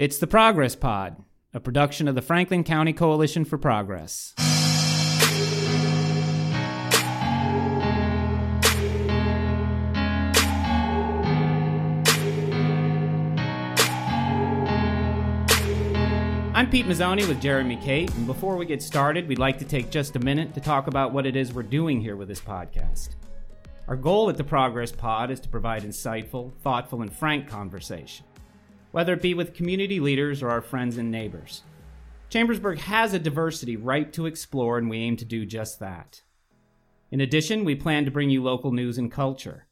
It's 0.00 0.16
the 0.16 0.26
Progress 0.26 0.74
Pod, 0.74 1.22
a 1.52 1.60
production 1.60 2.08
of 2.08 2.14
the 2.14 2.22
Franklin 2.22 2.64
County 2.64 2.94
Coalition 2.94 3.44
for 3.44 3.58
Progress. 3.58 4.32
I'm 16.54 16.70
Pete 16.70 16.86
Mazzoni 16.86 17.28
with 17.28 17.42
Jeremy 17.42 17.76
Kate, 17.76 18.10
and 18.14 18.26
before 18.26 18.56
we 18.56 18.64
get 18.64 18.80
started, 18.80 19.28
we'd 19.28 19.38
like 19.38 19.58
to 19.58 19.66
take 19.66 19.90
just 19.90 20.16
a 20.16 20.20
minute 20.20 20.54
to 20.54 20.62
talk 20.62 20.86
about 20.86 21.12
what 21.12 21.26
it 21.26 21.36
is 21.36 21.52
we're 21.52 21.62
doing 21.62 22.00
here 22.00 22.16
with 22.16 22.28
this 22.28 22.40
podcast. 22.40 23.16
Our 23.86 23.96
goal 23.96 24.30
at 24.30 24.38
the 24.38 24.44
Progress 24.44 24.92
Pod 24.92 25.30
is 25.30 25.40
to 25.40 25.50
provide 25.50 25.82
insightful, 25.82 26.54
thoughtful, 26.62 27.02
and 27.02 27.12
frank 27.12 27.46
conversation, 27.48 28.24
whether 28.90 29.12
it 29.12 29.22
be 29.22 29.34
with 29.34 29.54
community 29.54 30.00
leaders 30.00 30.42
or 30.42 30.50
our 30.50 30.60
friends 30.60 30.96
and 30.96 31.10
neighbors. 31.10 31.62
Chambersburg 32.28 32.78
has 32.78 33.12
a 33.12 33.18
diversity 33.18 33.76
ripe 33.76 34.12
to 34.12 34.26
explore, 34.26 34.78
and 34.78 34.88
we 34.88 34.98
aim 34.98 35.16
to 35.16 35.24
do 35.24 35.44
just 35.44 35.80
that. 35.80 36.22
In 37.10 37.20
addition, 37.20 37.64
we 37.64 37.74
plan 37.74 38.04
to 38.04 38.10
bring 38.10 38.30
you 38.30 38.42
local 38.42 38.72
news 38.72 38.98
and 38.98 39.10
culture. 39.10 39.66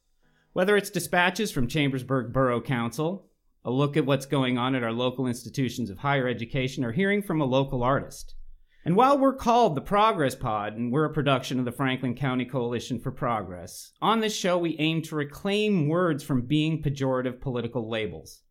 Whether 0.51 0.75
it's 0.75 0.89
dispatches 0.89 1.51
from 1.51 1.67
Chambersburg 1.67 2.33
Borough 2.33 2.61
Council, 2.61 3.29
a 3.63 3.71
look 3.71 3.95
at 3.95 4.05
what's 4.05 4.25
going 4.25 4.57
on 4.57 4.75
at 4.75 4.83
our 4.83 4.91
local 4.91 5.27
institutions 5.27 5.89
of 5.89 5.99
higher 5.99 6.27
education, 6.27 6.83
or 6.83 6.91
hearing 6.91 7.21
from 7.21 7.39
a 7.39 7.45
local 7.45 7.83
artist. 7.83 8.35
And 8.83 8.95
while 8.95 9.17
we're 9.17 9.35
called 9.35 9.75
the 9.75 9.81
Progress 9.81 10.35
Pod 10.35 10.75
and 10.75 10.91
we're 10.91 11.05
a 11.05 11.13
production 11.13 11.59
of 11.59 11.65
the 11.65 11.71
Franklin 11.71 12.15
County 12.15 12.45
Coalition 12.45 12.99
for 12.99 13.11
Progress, 13.11 13.91
on 14.01 14.19
this 14.19 14.35
show 14.35 14.57
we 14.57 14.77
aim 14.79 15.01
to 15.03 15.15
reclaim 15.15 15.87
words 15.87 16.23
from 16.23 16.41
being 16.41 16.81
pejorative 16.81 17.41
political 17.41 17.89
labels. 17.89 18.41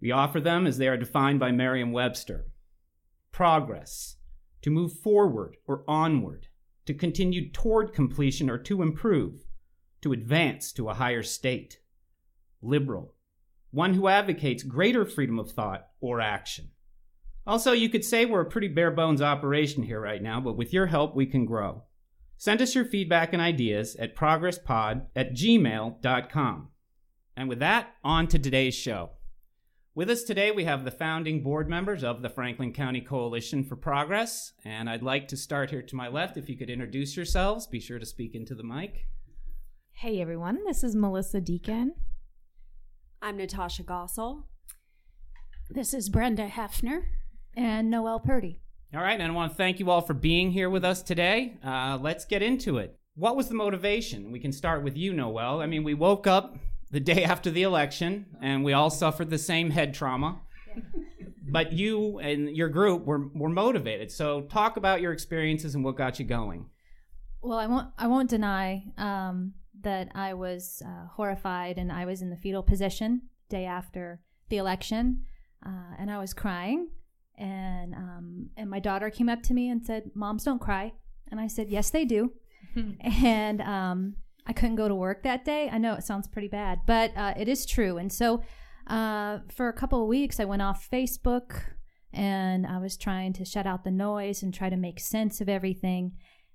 We 0.00 0.10
offer 0.10 0.40
them 0.40 0.66
as 0.66 0.78
they 0.78 0.88
are 0.88 0.96
defined 0.96 1.40
by 1.40 1.52
Merriam 1.52 1.92
Webster 1.92 2.46
progress, 3.32 4.16
to 4.62 4.70
move 4.70 4.92
forward 4.92 5.56
or 5.66 5.84
onward, 5.88 6.48
to 6.86 6.94
continue 6.94 7.50
toward 7.50 7.94
completion 7.94 8.50
or 8.50 8.58
to 8.58 8.82
improve, 8.82 9.44
to 10.02 10.12
advance 10.12 10.72
to 10.72 10.88
a 10.88 10.94
higher 10.94 11.22
state, 11.22 11.78
liberal, 12.60 13.14
one 13.70 13.94
who 13.94 14.08
advocates 14.08 14.62
greater 14.62 15.04
freedom 15.04 15.38
of 15.38 15.50
thought 15.52 15.86
or 16.00 16.20
action. 16.20 16.70
Also, 17.46 17.72
you 17.72 17.88
could 17.88 18.04
say 18.04 18.26
we're 18.26 18.42
a 18.42 18.50
pretty 18.50 18.68
bare 18.68 18.90
bones 18.90 19.22
operation 19.22 19.82
here 19.82 20.00
right 20.00 20.22
now, 20.22 20.40
but 20.40 20.56
with 20.56 20.72
your 20.72 20.86
help, 20.86 21.14
we 21.14 21.26
can 21.26 21.46
grow. 21.46 21.84
Send 22.36 22.60
us 22.60 22.74
your 22.74 22.84
feedback 22.84 23.32
and 23.32 23.40
ideas 23.40 23.96
at 23.96 24.16
progresspod 24.16 25.06
at 25.16 25.32
gmail.com. 25.32 26.68
And 27.36 27.48
with 27.48 27.60
that, 27.60 27.94
on 28.04 28.26
to 28.28 28.38
today's 28.38 28.74
show. 28.74 29.10
With 29.92 30.08
us 30.08 30.22
today, 30.22 30.52
we 30.52 30.62
have 30.66 30.84
the 30.84 30.92
founding 30.92 31.42
board 31.42 31.68
members 31.68 32.04
of 32.04 32.22
the 32.22 32.28
Franklin 32.28 32.72
County 32.72 33.00
Coalition 33.00 33.64
for 33.64 33.74
Progress. 33.74 34.52
And 34.64 34.88
I'd 34.88 35.02
like 35.02 35.26
to 35.28 35.36
start 35.36 35.70
here 35.70 35.82
to 35.82 35.96
my 35.96 36.06
left. 36.06 36.36
If 36.36 36.48
you 36.48 36.56
could 36.56 36.70
introduce 36.70 37.16
yourselves, 37.16 37.66
be 37.66 37.80
sure 37.80 37.98
to 37.98 38.06
speak 38.06 38.36
into 38.36 38.54
the 38.54 38.62
mic. 38.62 39.08
Hey 39.90 40.20
everyone, 40.20 40.60
this 40.64 40.84
is 40.84 40.94
Melissa 40.94 41.40
Deacon. 41.40 41.96
I'm 43.20 43.36
Natasha 43.36 43.82
Gossel. 43.82 44.44
This 45.68 45.92
is 45.92 46.08
Brenda 46.08 46.46
Hefner. 46.46 47.06
And 47.56 47.90
Noelle 47.90 48.20
Purdy. 48.20 48.60
All 48.94 49.02
right, 49.02 49.20
and 49.20 49.32
I 49.32 49.34
want 49.34 49.50
to 49.50 49.56
thank 49.56 49.80
you 49.80 49.90
all 49.90 50.02
for 50.02 50.14
being 50.14 50.52
here 50.52 50.70
with 50.70 50.84
us 50.84 51.02
today. 51.02 51.58
Uh, 51.64 51.98
let's 52.00 52.24
get 52.24 52.42
into 52.42 52.78
it. 52.78 52.96
What 53.16 53.34
was 53.34 53.48
the 53.48 53.56
motivation? 53.56 54.30
We 54.30 54.38
can 54.38 54.52
start 54.52 54.84
with 54.84 54.96
you, 54.96 55.12
Noelle. 55.12 55.60
I 55.60 55.66
mean, 55.66 55.82
we 55.82 55.94
woke 55.94 56.28
up 56.28 56.56
the 56.90 57.00
day 57.00 57.24
after 57.24 57.50
the 57.50 57.62
election 57.62 58.26
and 58.40 58.64
we 58.64 58.72
all 58.72 58.90
suffered 58.90 59.30
the 59.30 59.38
same 59.38 59.70
head 59.70 59.94
trauma. 59.94 60.40
but 61.48 61.72
you 61.72 62.18
and 62.18 62.56
your 62.56 62.68
group 62.68 63.04
were, 63.04 63.28
were 63.34 63.48
motivated. 63.48 64.10
So, 64.10 64.42
talk 64.42 64.76
about 64.76 65.00
your 65.00 65.12
experiences 65.12 65.74
and 65.74 65.84
what 65.84 65.96
got 65.96 66.18
you 66.18 66.24
going. 66.24 66.66
Well, 67.42 67.58
I 67.58 67.66
won't. 67.66 67.88
I 67.98 68.06
won't 68.06 68.30
deny 68.30 68.84
um, 68.98 69.54
that 69.80 70.12
I 70.14 70.34
was 70.34 70.82
uh, 70.86 71.06
horrified 71.08 71.78
and 71.78 71.90
I 71.90 72.04
was 72.04 72.22
in 72.22 72.30
the 72.30 72.36
fetal 72.36 72.62
position 72.62 73.22
day 73.48 73.64
after 73.64 74.20
the 74.48 74.58
election, 74.58 75.24
uh, 75.66 75.94
and 75.98 76.10
I 76.10 76.18
was 76.18 76.34
crying 76.34 76.88
and 77.40 77.94
um, 77.94 78.50
and 78.56 78.68
my 78.68 78.78
daughter 78.78 79.10
came 79.10 79.28
up 79.28 79.42
to 79.44 79.54
me 79.54 79.70
and 79.70 79.84
said, 79.84 80.10
"Moms 80.14 80.44
don't 80.44 80.60
cry," 80.60 80.92
and 81.30 81.40
I 81.40 81.46
said, 81.46 81.70
"Yes, 81.70 81.90
they 81.90 82.04
do." 82.04 82.32
and 83.00 83.60
um, 83.62 84.16
I 84.50 84.52
couldn't 84.52 84.74
go 84.74 84.88
to 84.88 84.96
work 84.96 85.22
that 85.22 85.44
day. 85.44 85.70
I 85.70 85.78
know 85.78 85.94
it 85.94 86.02
sounds 86.02 86.26
pretty 86.26 86.48
bad, 86.48 86.80
but 86.84 87.16
uh, 87.16 87.34
it 87.36 87.46
is 87.46 87.64
true. 87.64 87.98
And 87.98 88.12
so, 88.12 88.42
uh, 88.88 89.38
for 89.48 89.68
a 89.68 89.72
couple 89.72 90.02
of 90.02 90.08
weeks, 90.08 90.40
I 90.40 90.44
went 90.44 90.60
off 90.60 90.88
Facebook 90.92 91.52
and 92.12 92.66
I 92.66 92.78
was 92.78 92.96
trying 92.96 93.32
to 93.34 93.44
shut 93.44 93.64
out 93.64 93.84
the 93.84 93.92
noise 93.92 94.42
and 94.42 94.52
try 94.52 94.68
to 94.68 94.76
make 94.76 94.98
sense 94.98 95.40
of 95.40 95.48
everything. 95.48 96.14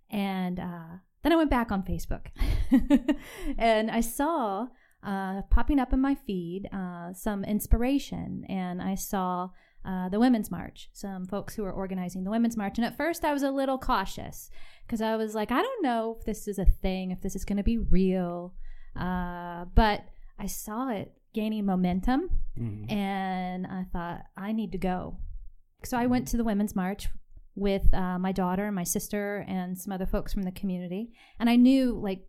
And 0.09 0.59
uh, 0.59 0.97
then 1.23 1.31
I 1.31 1.37
went 1.37 1.49
back 1.49 1.71
on 1.71 1.83
Facebook, 1.83 2.27
and 3.57 3.89
I 3.89 4.01
saw. 4.01 4.67
Uh, 5.03 5.43
popping 5.51 5.79
up 5.79 5.93
in 5.93 6.01
my 6.01 6.15
feed, 6.15 6.67
uh, 6.73 7.13
some 7.13 7.43
inspiration, 7.43 8.43
and 8.49 8.81
I 8.81 8.95
saw 8.95 9.49
uh, 9.85 10.09
the 10.09 10.19
Women's 10.19 10.49
March, 10.49 10.89
some 10.93 11.25
folks 11.25 11.55
who 11.55 11.63
were 11.63 11.71
organizing 11.71 12.23
the 12.23 12.31
Women's 12.31 12.57
March. 12.57 12.77
And 12.77 12.85
at 12.85 12.97
first, 12.97 13.23
I 13.23 13.33
was 13.33 13.43
a 13.43 13.51
little 13.51 13.77
cautious 13.77 14.49
because 14.85 15.01
I 15.01 15.15
was 15.15 15.35
like, 15.35 15.51
I 15.51 15.61
don't 15.61 15.83
know 15.83 16.17
if 16.19 16.25
this 16.25 16.47
is 16.47 16.57
a 16.57 16.65
thing, 16.65 17.11
if 17.11 17.21
this 17.21 17.35
is 17.35 17.45
going 17.45 17.57
to 17.57 17.63
be 17.63 17.77
real. 17.77 18.53
Uh, 18.95 19.65
but 19.75 20.05
I 20.39 20.47
saw 20.47 20.89
it 20.89 21.13
gaining 21.33 21.65
momentum 21.65 22.29
mm-hmm. 22.59 22.91
and 22.91 23.67
I 23.67 23.85
thought, 23.91 24.23
I 24.35 24.51
need 24.53 24.71
to 24.71 24.77
go. 24.77 25.17
So 25.83 25.97
I 25.97 26.07
went 26.07 26.27
to 26.29 26.37
the 26.37 26.43
Women's 26.43 26.75
March 26.75 27.09
with 27.55 27.93
uh, 27.93 28.17
my 28.17 28.31
daughter 28.31 28.65
and 28.65 28.75
my 28.75 28.83
sister 28.83 29.45
and 29.47 29.77
some 29.77 29.93
other 29.93 30.05
folks 30.05 30.33
from 30.33 30.43
the 30.43 30.51
community. 30.51 31.11
And 31.39 31.49
I 31.49 31.55
knew, 31.55 31.93
like, 31.93 32.27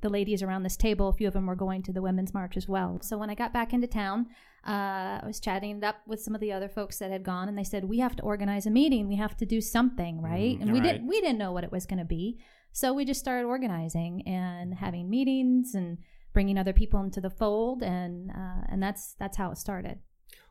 the 0.00 0.08
ladies 0.08 0.42
around 0.42 0.62
this 0.62 0.76
table, 0.76 1.08
a 1.08 1.12
few 1.12 1.28
of 1.28 1.34
them 1.34 1.46
were 1.46 1.54
going 1.54 1.82
to 1.82 1.92
the 1.92 2.02
Women's 2.02 2.34
March 2.34 2.56
as 2.56 2.68
well. 2.68 2.98
So 3.02 3.18
when 3.18 3.30
I 3.30 3.34
got 3.34 3.52
back 3.52 3.72
into 3.72 3.86
town, 3.86 4.26
uh, 4.66 5.20
I 5.20 5.22
was 5.26 5.40
chatting 5.40 5.78
it 5.78 5.84
up 5.84 5.96
with 6.06 6.20
some 6.20 6.34
of 6.34 6.40
the 6.40 6.52
other 6.52 6.68
folks 6.68 6.98
that 6.98 7.10
had 7.10 7.22
gone, 7.22 7.48
and 7.48 7.56
they 7.56 7.64
said 7.64 7.84
we 7.84 7.98
have 7.98 8.16
to 8.16 8.22
organize 8.22 8.66
a 8.66 8.70
meeting. 8.70 9.08
We 9.08 9.16
have 9.16 9.36
to 9.38 9.46
do 9.46 9.60
something, 9.60 10.20
right? 10.20 10.58
Mm, 10.58 10.62
and 10.62 10.72
we 10.72 10.80
right. 10.80 10.92
didn't 10.92 11.06
we 11.06 11.20
didn't 11.20 11.38
know 11.38 11.52
what 11.52 11.64
it 11.64 11.72
was 11.72 11.86
going 11.86 11.98
to 11.98 12.04
be, 12.04 12.38
so 12.72 12.92
we 12.92 13.04
just 13.04 13.20
started 13.20 13.46
organizing 13.46 14.22
and 14.26 14.74
having 14.74 15.08
meetings 15.08 15.74
and 15.74 15.98
bringing 16.32 16.58
other 16.58 16.72
people 16.72 17.00
into 17.02 17.20
the 17.20 17.30
fold, 17.30 17.82
and 17.82 18.30
uh, 18.30 18.66
and 18.68 18.82
that's 18.82 19.14
that's 19.18 19.36
how 19.36 19.50
it 19.50 19.58
started. 19.58 19.98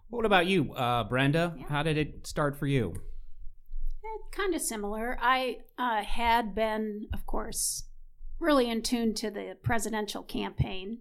What 0.10 0.26
about 0.26 0.48
you, 0.48 0.74
uh, 0.74 1.04
Brenda? 1.04 1.54
Yeah. 1.56 1.66
How 1.70 1.84
did 1.84 1.98
it 1.98 2.26
start 2.26 2.58
for 2.58 2.66
you? 2.66 2.96
kind 4.31 4.56
of 4.56 4.62
similar. 4.62 5.18
I 5.22 5.58
uh, 5.78 6.04
had 6.04 6.56
been, 6.56 7.08
of 7.14 7.26
course, 7.26 7.84
really 8.40 8.70
in 8.70 8.82
tune 8.82 9.14
to 9.16 9.30
the 9.30 9.58
presidential 9.62 10.24
campaign 10.24 11.00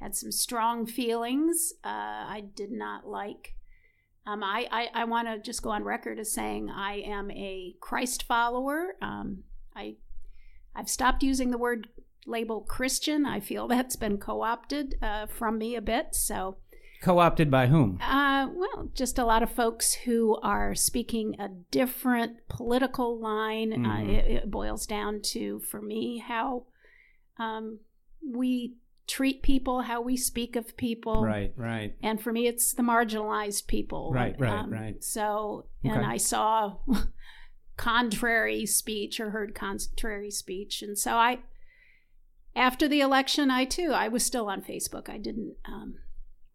had 0.00 0.14
some 0.14 0.32
strong 0.32 0.86
feelings. 0.86 1.74
Uh, 1.84 1.88
I 1.88 2.44
did 2.54 2.70
not 2.70 3.06
like. 3.06 3.54
Um, 4.26 4.42
I, 4.44 4.68
I, 4.70 4.88
I 4.94 5.04
want 5.04 5.26
to 5.28 5.38
just 5.38 5.62
go 5.62 5.70
on 5.70 5.84
record 5.84 6.18
as 6.18 6.32
saying 6.32 6.70
I 6.70 7.00
am 7.00 7.30
a 7.30 7.74
Christ 7.80 8.24
follower. 8.24 8.96
Um, 9.00 9.44
I 9.74 9.96
I've 10.74 10.88
stopped 10.88 11.22
using 11.22 11.50
the 11.50 11.58
word 11.58 11.88
label 12.26 12.60
Christian. 12.60 13.26
I 13.26 13.40
feel 13.40 13.66
that's 13.68 13.96
been 13.96 14.18
co-opted 14.18 14.96
uh, 15.02 15.26
from 15.26 15.58
me 15.58 15.74
a 15.76 15.82
bit. 15.82 16.14
So 16.14 16.58
co-opted 17.00 17.50
by 17.50 17.66
whom? 17.66 17.98
Uh, 18.02 18.48
well, 18.54 18.90
just 18.94 19.18
a 19.18 19.24
lot 19.24 19.42
of 19.42 19.50
folks 19.50 19.94
who 19.94 20.36
are 20.42 20.74
speaking 20.74 21.36
a 21.38 21.48
different 21.70 22.48
political 22.48 23.18
line. 23.18 23.72
Mm-hmm. 23.72 23.86
Uh, 23.86 24.02
it, 24.02 24.26
it, 24.26 24.50
boils 24.50 24.86
down 24.86 25.20
to, 25.22 25.60
for 25.60 25.80
me, 25.80 26.18
how 26.18 26.64
um, 27.38 27.80
we 28.24 28.74
treat 29.06 29.42
people, 29.42 29.82
how 29.82 30.00
we 30.00 30.16
speak 30.16 30.56
of 30.56 30.76
people. 30.76 31.24
Right, 31.24 31.52
right. 31.56 31.94
And 32.02 32.20
for 32.20 32.32
me, 32.32 32.46
it's 32.46 32.74
the 32.74 32.82
marginalized 32.82 33.66
people. 33.66 34.12
Right, 34.12 34.34
right, 34.38 34.50
um, 34.50 34.70
right. 34.70 35.02
So, 35.02 35.66
and 35.82 35.98
okay. 35.98 36.04
I 36.04 36.16
saw 36.18 36.76
contrary 37.76 38.66
speech 38.66 39.18
or 39.18 39.30
heard 39.30 39.54
contrary 39.54 40.30
speech. 40.30 40.82
And 40.82 40.98
so 40.98 41.14
I, 41.14 41.38
after 42.54 42.86
the 42.86 43.00
election, 43.00 43.50
I 43.50 43.64
too, 43.64 43.92
I 43.94 44.08
was 44.08 44.24
still 44.24 44.48
on 44.48 44.62
Facebook. 44.62 45.08
I 45.08 45.16
didn't 45.16 45.54
um, 45.64 45.94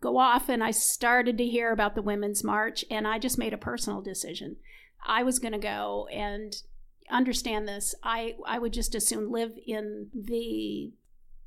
go 0.03 0.17
off 0.17 0.49
and 0.49 0.63
I 0.63 0.71
started 0.71 1.37
to 1.37 1.45
hear 1.45 1.71
about 1.71 1.95
the 1.95 2.01
Women's 2.01 2.43
March 2.43 2.83
and 2.91 3.07
I 3.07 3.17
just 3.17 3.37
made 3.37 3.53
a 3.53 3.57
personal 3.57 4.01
decision. 4.01 4.57
I 5.05 5.23
was 5.23 5.39
going 5.39 5.53
to 5.53 5.59
go 5.59 6.07
and 6.11 6.53
understand 7.09 7.67
this. 7.67 7.95
I, 8.03 8.35
I 8.45 8.59
would 8.59 8.73
just 8.73 8.93
as 8.95 9.07
soon 9.07 9.31
live 9.31 9.53
in 9.65 10.09
the 10.13 10.91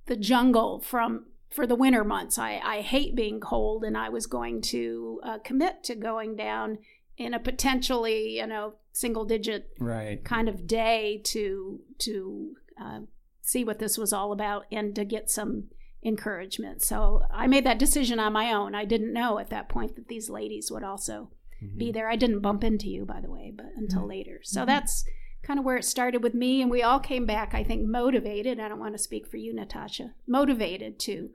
the 0.07 0.17
jungle 0.17 0.81
from 0.81 1.27
for 1.51 1.67
the 1.67 1.75
winter 1.75 2.05
months. 2.05 2.39
I, 2.39 2.61
I 2.65 2.81
hate 2.81 3.17
being 3.17 3.41
cold, 3.41 3.83
and 3.83 3.97
I 3.97 4.09
was 4.09 4.27
going 4.27 4.63
to 4.63 5.21
uh, 5.25 5.39
commit 5.39 5.83
to 5.85 5.95
going 5.95 6.37
down 6.37 6.79
in 7.17 7.35
a 7.35 7.41
potentially 7.41 8.37
you 8.37 8.47
know 8.47 8.75
single 8.93 9.25
digit 9.25 9.71
right. 9.79 10.25
kind 10.25 10.49
of 10.49 10.67
day 10.67 11.21
to 11.25 11.81
to 11.99 12.55
uh, 12.81 13.01
see 13.43 13.65
what 13.65 13.79
this 13.79 13.99
was 13.99 14.13
all 14.13 14.33
about 14.33 14.67
and 14.71 14.95
to 14.95 15.05
get 15.05 15.31
some 15.31 15.65
encouragement. 16.07 16.83
So 16.83 17.23
I 17.33 17.47
made 17.47 17.65
that 17.67 17.79
decision 17.79 18.19
on 18.21 18.33
my 18.33 18.53
own. 18.53 18.75
I 18.75 18.85
didn't 18.87 19.13
know 19.13 19.39
at 19.39 19.51
that 19.51 19.69
point 19.69 19.97
that 19.97 20.09
these 20.09 20.31
ladies 20.31 20.71
would 20.71 20.85
also 20.85 21.31
Mm-hmm. 21.63 21.79
be 21.79 21.91
there. 21.91 22.11
I 22.11 22.17
didn't 22.17 22.41
bump 22.41 22.63
into 22.63 22.87
you, 22.91 23.07
by 23.07 23.21
the 23.23 23.31
way, 23.31 23.51
but 23.57 23.71
until 23.77 24.01
Mm-hmm. 24.01 24.09
later. 24.11 24.41
So 24.43 24.67
that's 24.67 25.05
kind 25.43 25.59
of 25.59 25.65
where 25.65 25.79
it 25.79 25.87
started 25.87 26.23
with 26.23 26.35
me. 26.35 26.61
And 26.61 26.71
we 26.71 26.83
all 26.83 27.01
came 27.01 27.25
back, 27.25 27.55
I 27.55 27.65
think, 27.65 27.83
motivated. 27.89 28.61
I 28.61 28.69
don't 28.69 28.79
want 28.79 28.93
to 28.95 29.03
speak 29.03 29.27
for 29.27 29.39
you, 29.39 29.55
Natasha, 29.55 30.13
motivated 30.27 30.99
to 31.01 31.31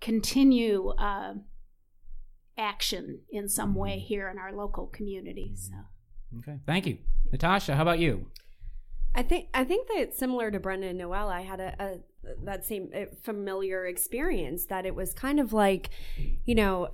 continue 0.00 0.90
uh, 0.90 1.34
action 2.56 3.20
in 3.30 3.48
some 3.48 3.70
Mm-hmm. 3.70 3.78
way 3.78 3.98
here 3.98 4.28
in 4.28 4.38
our 4.38 4.52
local 4.52 4.86
community. 4.86 5.52
So. 5.56 5.72
Okay, 6.38 6.58
thank 6.66 6.86
you, 6.86 6.98
Natasha. 7.32 7.74
How 7.74 7.82
about 7.82 7.98
you? 7.98 8.26
I 9.14 9.22
think 9.22 9.48
I 9.54 9.64
think 9.64 9.88
that 9.88 10.14
similar 10.14 10.50
to 10.52 10.60
Brenda 10.60 10.86
and 10.88 10.98
Noel, 10.98 11.28
I 11.28 11.40
had 11.40 11.58
a, 11.60 11.74
a 11.82 11.98
that 12.44 12.64
same 12.64 12.90
uh, 12.94 13.04
familiar 13.22 13.86
experience 13.86 14.66
that 14.66 14.86
it 14.86 14.94
was 14.94 15.12
kind 15.14 15.40
of 15.40 15.52
like, 15.52 15.90
you 16.44 16.54
know, 16.54 16.88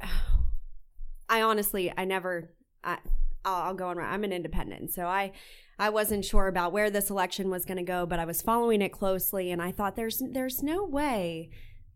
I 1.28 1.42
honestly 1.42 1.92
I 1.96 2.04
never 2.04 2.54
I 2.82 2.98
I'll, 3.44 3.74
go 3.74 3.88
on. 3.88 3.98
I'm 3.98 4.24
an 4.24 4.32
independent, 4.32 4.90
so 4.92 5.06
I 5.06 5.32
I 5.78 5.90
wasn't 5.90 6.24
sure 6.24 6.46
about 6.46 6.72
where 6.72 6.88
this 6.88 7.10
election 7.10 7.50
was 7.50 7.64
going 7.64 7.78
to 7.78 7.82
go, 7.82 8.06
but 8.06 8.18
I 8.18 8.24
was 8.24 8.40
following 8.40 8.80
it 8.80 8.90
closely, 8.90 9.50
and 9.50 9.60
I 9.60 9.72
thought 9.72 9.96
there's 9.96 10.22
there's 10.32 10.62
no 10.62 10.84
way 10.84 11.50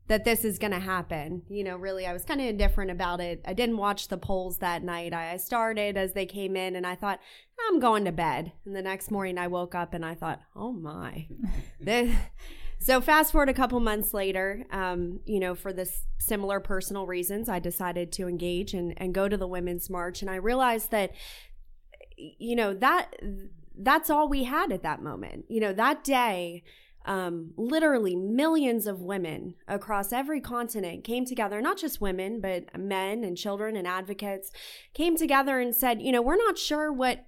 that 0.09 0.25
this 0.25 0.45
is 0.45 0.59
going 0.59 0.73
to 0.73 0.81
happen. 0.81 1.43
You 1.49 1.65
know, 1.65 1.77
really, 1.77 2.07
I 2.07 2.13
was 2.13 2.25
kind 2.25 2.41
of 2.41 2.47
indifferent 2.47 2.91
about 2.91 3.21
it. 3.21 3.43
I 3.47 3.53
didn't 3.53 3.77
watch 3.77 4.09
the 4.09 4.19
polls 4.19 4.59
that 4.59 4.83
night. 4.83 5.13
I, 5.13 5.33
I 5.33 5.37
started 5.37 5.97
as 5.97 6.13
they 6.13 6.27
came 6.27 6.57
in, 6.57 6.77
and 6.77 6.87
I 6.87 6.95
thought, 6.95 7.21
I'm 7.69 7.79
going 7.79 8.05
to 8.07 8.13
bed. 8.13 8.53
And 8.65 8.75
the 8.75 8.83
next 8.83 9.11
morning, 9.11 9.39
I 9.39 9.49
woke 9.49 9.75
up 9.75 9.95
and 9.95 10.05
I 10.05 10.15
thought, 10.15 10.41
oh 10.57 10.73
my. 10.73 11.29
this, 11.81 12.15
so, 12.81 13.01
fast 13.01 13.33
forward 13.33 13.49
a 13.49 13.55
couple 13.55 13.81
months 13.81 14.15
later, 14.15 14.65
um, 14.71 15.21
you 15.25 15.41
know, 15.41 15.55
for 15.55 15.73
this 15.73 16.07
similar 16.19 16.61
personal 16.61 17.07
reasons, 17.07 17.49
I 17.49 17.59
decided 17.59 18.13
to 18.13 18.29
engage 18.29 18.73
and, 18.73 18.95
and 18.97 19.13
go 19.13 19.29
to 19.29 19.37
the 19.37 19.49
Women's 19.49 19.91
March. 19.91 20.23
And 20.23 20.31
I 20.31 20.37
realized 20.37 20.91
that, 20.93 21.13
you 22.17 22.55
know, 22.55 22.75
that 22.75 23.17
that's 23.77 24.11
all 24.11 24.29
we 24.29 24.45
had 24.45 24.71
at 24.73 24.83
that 24.83 25.03
moment. 25.03 25.47
You 25.49 25.61
know, 25.61 25.73
that 25.73 26.05
day, 26.05 26.63
um, 27.05 27.53
literally 27.57 28.15
millions 28.15 28.87
of 28.87 29.01
women 29.01 29.55
across 29.67 30.13
every 30.13 30.41
continent 30.41 31.05
came 31.05 31.25
together, 31.25 31.61
not 31.61 31.79
just 31.79 32.01
women, 32.01 32.41
but 32.41 32.79
men 32.79 33.25
and 33.25 33.37
children 33.37 33.77
and 33.77 33.89
advocates 33.89 34.53
came 34.95 35.17
together 35.17 35.59
and 35.59 35.75
said, 35.75 36.03
you 36.03 36.13
know, 36.13 36.23
we're 36.23 36.37
not 36.37 36.59
sure 36.59 36.93
what 36.93 37.27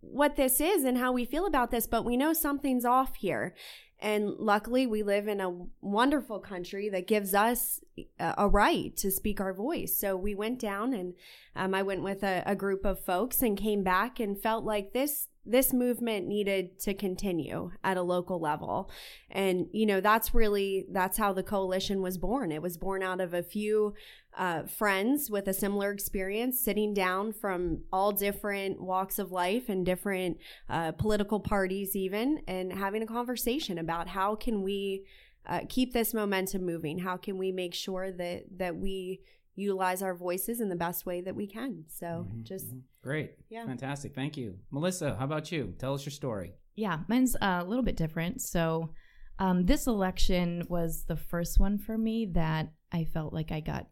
what 0.00 0.36
this 0.36 0.60
is 0.60 0.84
and 0.84 0.98
how 0.98 1.10
we 1.10 1.24
feel 1.24 1.46
about 1.46 1.70
this, 1.70 1.86
but 1.86 2.04
we 2.04 2.16
know 2.16 2.34
something's 2.34 2.84
off 2.84 3.16
here. 3.16 3.54
And 4.00 4.34
luckily, 4.38 4.86
we 4.86 5.02
live 5.02 5.28
in 5.28 5.40
a 5.40 5.56
wonderful 5.80 6.38
country 6.38 6.88
that 6.90 7.06
gives 7.06 7.34
us 7.34 7.80
a 8.18 8.48
right 8.48 8.94
to 8.98 9.10
speak 9.10 9.40
our 9.40 9.54
voice. 9.54 9.96
So 9.96 10.16
we 10.16 10.34
went 10.34 10.58
down, 10.58 10.92
and 10.92 11.14
um, 11.56 11.74
I 11.74 11.82
went 11.82 12.02
with 12.02 12.22
a, 12.22 12.42
a 12.44 12.56
group 12.56 12.84
of 12.84 13.00
folks 13.00 13.40
and 13.40 13.56
came 13.56 13.82
back 13.82 14.20
and 14.20 14.40
felt 14.40 14.64
like 14.64 14.92
this 14.92 15.28
this 15.46 15.72
movement 15.72 16.26
needed 16.26 16.78
to 16.80 16.94
continue 16.94 17.70
at 17.82 17.96
a 17.96 18.02
local 18.02 18.40
level 18.40 18.90
and 19.30 19.66
you 19.72 19.84
know 19.84 20.00
that's 20.00 20.34
really 20.34 20.86
that's 20.90 21.18
how 21.18 21.32
the 21.32 21.42
coalition 21.42 22.00
was 22.00 22.16
born 22.16 22.50
it 22.50 22.62
was 22.62 22.78
born 22.78 23.02
out 23.02 23.20
of 23.20 23.34
a 23.34 23.42
few 23.42 23.94
uh, 24.36 24.64
friends 24.64 25.30
with 25.30 25.46
a 25.48 25.54
similar 25.54 25.90
experience 25.92 26.60
sitting 26.60 26.92
down 26.94 27.32
from 27.32 27.82
all 27.92 28.12
different 28.12 28.80
walks 28.80 29.18
of 29.18 29.30
life 29.30 29.68
and 29.68 29.86
different 29.86 30.38
uh, 30.68 30.92
political 30.92 31.38
parties 31.40 31.94
even 31.94 32.40
and 32.48 32.72
having 32.72 33.02
a 33.02 33.06
conversation 33.06 33.78
about 33.78 34.08
how 34.08 34.34
can 34.34 34.62
we 34.62 35.04
uh, 35.46 35.60
keep 35.68 35.92
this 35.92 36.12
momentum 36.14 36.64
moving 36.64 36.98
how 36.98 37.16
can 37.16 37.38
we 37.38 37.52
make 37.52 37.74
sure 37.74 38.10
that 38.10 38.42
that 38.56 38.74
we 38.76 39.20
utilize 39.56 40.02
our 40.02 40.14
voices 40.16 40.60
in 40.60 40.68
the 40.68 40.74
best 40.76 41.06
way 41.06 41.20
that 41.20 41.36
we 41.36 41.46
can 41.46 41.84
so 41.88 42.26
Mhm, 42.28 42.42
just 42.42 42.74
mhm. 42.74 42.80
great, 43.02 43.36
Yeah. 43.48 43.66
fantastic. 43.66 44.14
Thank 44.14 44.36
you, 44.36 44.58
Melissa. 44.70 45.14
How 45.16 45.26
about 45.26 45.52
you? 45.52 45.74
Tell 45.78 45.94
us 45.94 46.04
your 46.04 46.10
story. 46.10 46.54
Yeah, 46.74 47.00
mine's 47.08 47.36
uh, 47.36 47.60
a 47.62 47.64
little 47.64 47.84
bit 47.84 47.96
different. 47.96 48.40
So, 48.42 48.90
um, 49.38 49.66
this 49.66 49.86
election 49.86 50.64
was 50.68 51.04
the 51.04 51.14
first 51.16 51.60
one 51.60 51.78
for 51.78 51.96
me 51.96 52.26
that 52.32 52.72
I 52.90 53.04
felt 53.04 53.32
like 53.32 53.52
I 53.52 53.60
got 53.60 53.86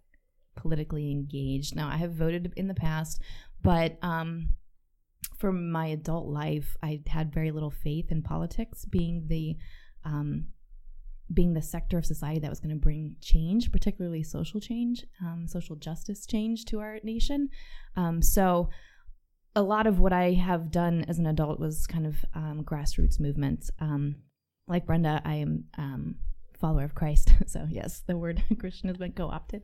politically 0.57 1.11
engaged. 1.11 1.75
Now, 1.75 1.89
I 1.89 1.97
have 1.97 2.13
voted 2.13 2.53
in 2.57 2.69
the 2.69 2.75
past, 2.75 3.21
but 3.63 3.99
um, 4.03 4.51
for 5.39 5.53
my 5.53 5.87
adult 5.87 6.29
life, 6.29 6.77
I 6.83 7.01
had 7.07 7.33
very 7.33 7.51
little 7.51 7.71
faith 7.71 8.11
in 8.11 8.23
politics 8.23 8.85
being 8.85 9.27
the 9.29 9.57
um, 10.05 10.47
being 11.33 11.55
the 11.55 11.63
sector 11.63 11.97
of 11.97 12.05
society 12.05 12.41
that 12.41 12.51
was 12.51 12.61
going 12.61 12.75
to 12.75 12.81
bring 12.81 13.17
change, 13.21 13.73
particularly 13.73 14.23
social 14.23 14.61
change, 14.61 15.05
um, 15.23 15.47
social 15.47 15.77
justice 15.77 16.27
change 16.27 16.65
to 16.67 16.81
our 16.81 16.99
nation. 17.03 17.49
Um, 17.97 18.21
so, 18.21 18.69
a 19.55 19.63
lot 19.63 19.87
of 19.87 20.01
what 20.01 20.13
I 20.13 20.33
have 20.33 20.71
done 20.71 21.05
as 21.09 21.19
an 21.19 21.27
adult 21.27 21.61
was 21.61 21.87
kind 21.87 22.07
of 22.07 22.25
um, 22.35 22.65
grassroots 22.65 23.21
movements. 23.21 23.71
Um, 23.81 24.17
like 24.67 24.87
Brenda, 24.87 25.21
I 25.25 25.35
am 25.35 25.65
follower 26.63 26.85
of 26.85 26.95
Christ, 26.95 27.33
so 27.47 27.67
yes, 27.69 28.03
the 28.07 28.17
word 28.17 28.43
Christian 28.59 28.89
has 28.89 28.97
been 28.97 29.13
co-opted. 29.13 29.63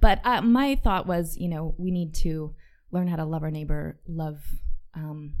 But 0.00 0.20
uh, 0.24 0.42
my 0.42 0.74
thought 0.74 1.06
was, 1.06 1.36
you 1.36 1.48
know, 1.48 1.74
we 1.78 1.92
need 1.92 2.14
to 2.16 2.54
learn 2.90 3.06
how 3.06 3.16
to 3.16 3.24
love 3.24 3.44
our 3.44 3.50
neighbor, 3.52 4.00
love 4.08 4.40
um, 4.94 5.34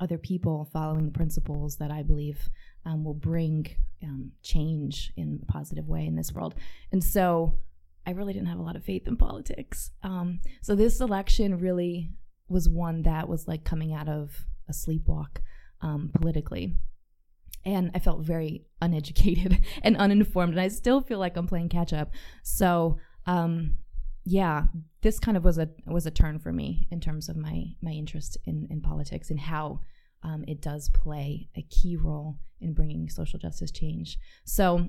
other 0.00 0.18
people, 0.18 0.68
following 0.72 1.06
the 1.06 1.12
principles 1.12 1.76
that 1.76 1.90
I 1.90 2.02
believe 2.02 2.50
um, 2.84 3.04
will 3.04 3.14
bring 3.14 3.66
um, 4.04 4.32
change 4.42 5.12
in 5.16 5.40
a 5.42 5.52
positive 5.52 5.88
way 5.88 6.06
in 6.06 6.16
this 6.16 6.32
world. 6.32 6.54
And 6.92 7.02
so, 7.02 7.60
I 8.06 8.12
really 8.12 8.32
didn't 8.32 8.48
have 8.48 8.58
a 8.58 8.62
lot 8.62 8.74
of 8.74 8.84
faith 8.84 9.06
in 9.06 9.18
politics. 9.18 9.90
Um, 10.02 10.40
so 10.62 10.74
this 10.74 10.98
election 10.98 11.58
really 11.58 12.10
was 12.48 12.66
one 12.66 13.02
that 13.02 13.28
was 13.28 13.46
like 13.46 13.64
coming 13.64 13.92
out 13.92 14.08
of 14.08 14.46
a 14.66 14.72
sleepwalk 14.72 15.42
um, 15.82 16.10
politically. 16.14 16.74
And 17.68 17.90
I 17.94 17.98
felt 17.98 18.22
very 18.22 18.64
uneducated 18.80 19.58
and 19.82 19.96
uninformed, 19.96 20.52
and 20.52 20.60
I 20.60 20.68
still 20.68 21.02
feel 21.02 21.18
like 21.18 21.36
I'm 21.36 21.46
playing 21.46 21.68
catch 21.68 21.92
up. 21.92 22.10
So, 22.42 22.98
um, 23.26 23.76
yeah, 24.24 24.64
this 25.02 25.18
kind 25.18 25.36
of 25.36 25.44
was 25.44 25.58
a 25.58 25.68
was 25.86 26.06
a 26.06 26.10
turn 26.10 26.38
for 26.38 26.50
me 26.50 26.88
in 26.90 27.00
terms 27.00 27.28
of 27.28 27.36
my 27.36 27.64
my 27.82 27.90
interest 27.90 28.38
in 28.46 28.66
in 28.70 28.80
politics 28.80 29.30
and 29.30 29.38
how 29.38 29.80
um, 30.22 30.44
it 30.48 30.62
does 30.62 30.88
play 30.88 31.48
a 31.56 31.62
key 31.62 31.96
role 31.96 32.38
in 32.60 32.72
bringing 32.72 33.08
social 33.10 33.38
justice 33.38 33.70
change. 33.70 34.18
So, 34.44 34.88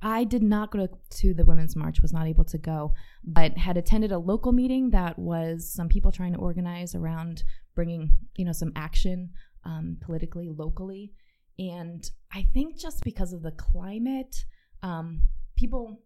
I 0.00 0.22
did 0.22 0.44
not 0.44 0.70
go 0.70 0.88
to 1.10 1.34
the 1.34 1.44
Women's 1.44 1.74
March, 1.74 2.00
was 2.00 2.12
not 2.12 2.28
able 2.28 2.44
to 2.44 2.58
go, 2.58 2.94
but 3.24 3.58
had 3.58 3.76
attended 3.76 4.12
a 4.12 4.18
local 4.18 4.52
meeting 4.52 4.90
that 4.90 5.18
was 5.18 5.68
some 5.68 5.88
people 5.88 6.12
trying 6.12 6.34
to 6.34 6.38
organize 6.38 6.94
around 6.94 7.42
bringing, 7.74 8.16
you 8.36 8.44
know, 8.44 8.52
some 8.52 8.72
action 8.76 9.30
um, 9.64 9.96
politically, 10.00 10.50
locally. 10.50 11.12
And 11.58 12.08
I 12.32 12.46
think 12.52 12.78
just 12.78 13.02
because 13.02 13.32
of 13.32 13.42
the 13.42 13.52
climate, 13.52 14.44
um, 14.82 15.22
people, 15.56 16.02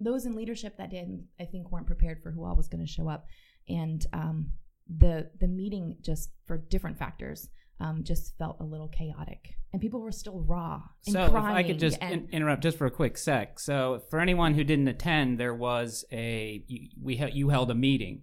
those 0.00 0.26
in 0.26 0.34
leadership 0.34 0.76
that 0.78 0.90
did, 0.90 1.24
I 1.40 1.44
think, 1.44 1.70
weren't 1.70 1.86
prepared 1.86 2.22
for 2.22 2.30
who 2.30 2.44
all 2.44 2.56
was 2.56 2.68
going 2.68 2.84
to 2.84 2.90
show 2.92 3.08
up. 3.08 3.26
And 3.68 4.04
um, 4.12 4.52
the 4.98 5.30
the 5.38 5.46
meeting 5.46 5.96
just 6.02 6.30
for 6.46 6.58
different 6.58 6.98
factors 6.98 7.48
um, 7.80 8.02
just 8.02 8.36
felt 8.38 8.56
a 8.60 8.64
little 8.64 8.88
chaotic, 8.88 9.54
and 9.72 9.80
people 9.80 10.00
were 10.00 10.12
still 10.12 10.40
raw 10.40 10.80
and 11.06 11.12
So, 11.12 11.24
if 11.24 11.30
crying. 11.30 11.56
I 11.56 11.62
could 11.62 11.78
just 11.78 11.98
and, 12.00 12.24
in- 12.24 12.28
interrupt 12.30 12.62
just 12.62 12.76
for 12.78 12.86
a 12.86 12.90
quick 12.90 13.16
sec. 13.16 13.60
So, 13.60 14.02
for 14.10 14.18
anyone 14.20 14.54
who 14.54 14.64
didn't 14.64 14.88
attend, 14.88 15.38
there 15.38 15.54
was 15.54 16.04
a 16.12 16.64
you, 16.66 16.88
we 17.00 17.16
he- 17.16 17.30
you 17.32 17.48
held 17.50 17.70
a 17.70 17.74
meeting. 17.74 18.22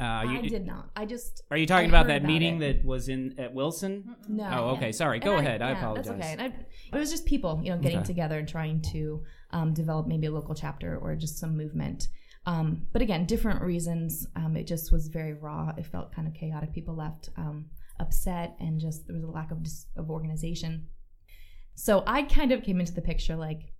Uh, 0.00 0.22
you, 0.22 0.38
I 0.38 0.42
did 0.42 0.66
not. 0.66 0.90
I 0.96 1.04
just 1.04 1.42
Are 1.50 1.56
you 1.56 1.66
talking 1.66 1.88
about 1.88 2.06
that 2.06 2.18
about 2.22 2.26
meeting 2.28 2.62
it. 2.62 2.78
that 2.78 2.84
was 2.86 3.08
in 3.08 3.34
at 3.38 3.52
Wilson? 3.52 4.16
no. 4.28 4.48
Oh, 4.52 4.68
okay. 4.76 4.92
Sorry. 4.92 5.18
And 5.18 5.24
Go 5.24 5.36
ahead. 5.36 5.60
I 5.62 5.72
yeah, 5.72 5.78
apologize. 5.78 6.06
That's 6.06 6.18
okay. 6.20 6.32
And 6.32 6.42
I, 6.42 6.46
it 6.96 6.98
was 6.98 7.10
just 7.10 7.26
people, 7.26 7.60
you 7.62 7.70
know, 7.70 7.78
getting 7.78 7.98
Okay. 7.98 8.06
together 8.06 8.38
and 8.38 8.48
trying 8.48 8.80
to 8.92 9.22
um, 9.50 9.74
develop 9.74 10.06
maybe 10.06 10.26
a 10.26 10.30
local 10.30 10.54
chapter 10.54 10.96
or 10.96 11.14
just 11.16 11.38
some 11.38 11.56
movement. 11.56 12.08
Um, 12.46 12.86
but 12.92 13.02
again, 13.02 13.26
different 13.26 13.60
reasons. 13.60 14.26
Um, 14.36 14.56
it 14.56 14.66
just 14.66 14.90
was 14.90 15.08
very 15.08 15.34
raw. 15.34 15.72
It 15.76 15.84
felt 15.86 16.14
kind 16.14 16.26
of 16.26 16.32
chaotic. 16.34 16.72
People 16.72 16.96
left 16.96 17.28
um, 17.36 17.66
upset, 17.98 18.56
and 18.60 18.80
just 18.80 19.06
there 19.06 19.14
was 19.14 19.24
a 19.24 19.30
lack 19.30 19.50
of 19.50 19.58
of 19.96 20.10
organization. 20.10 20.86
So 21.74 22.02
I 22.06 22.22
kind 22.22 22.52
of 22.52 22.62
came 22.62 22.80
into 22.80 22.92
the 22.94 23.02
picture 23.02 23.36
like, 23.36 23.72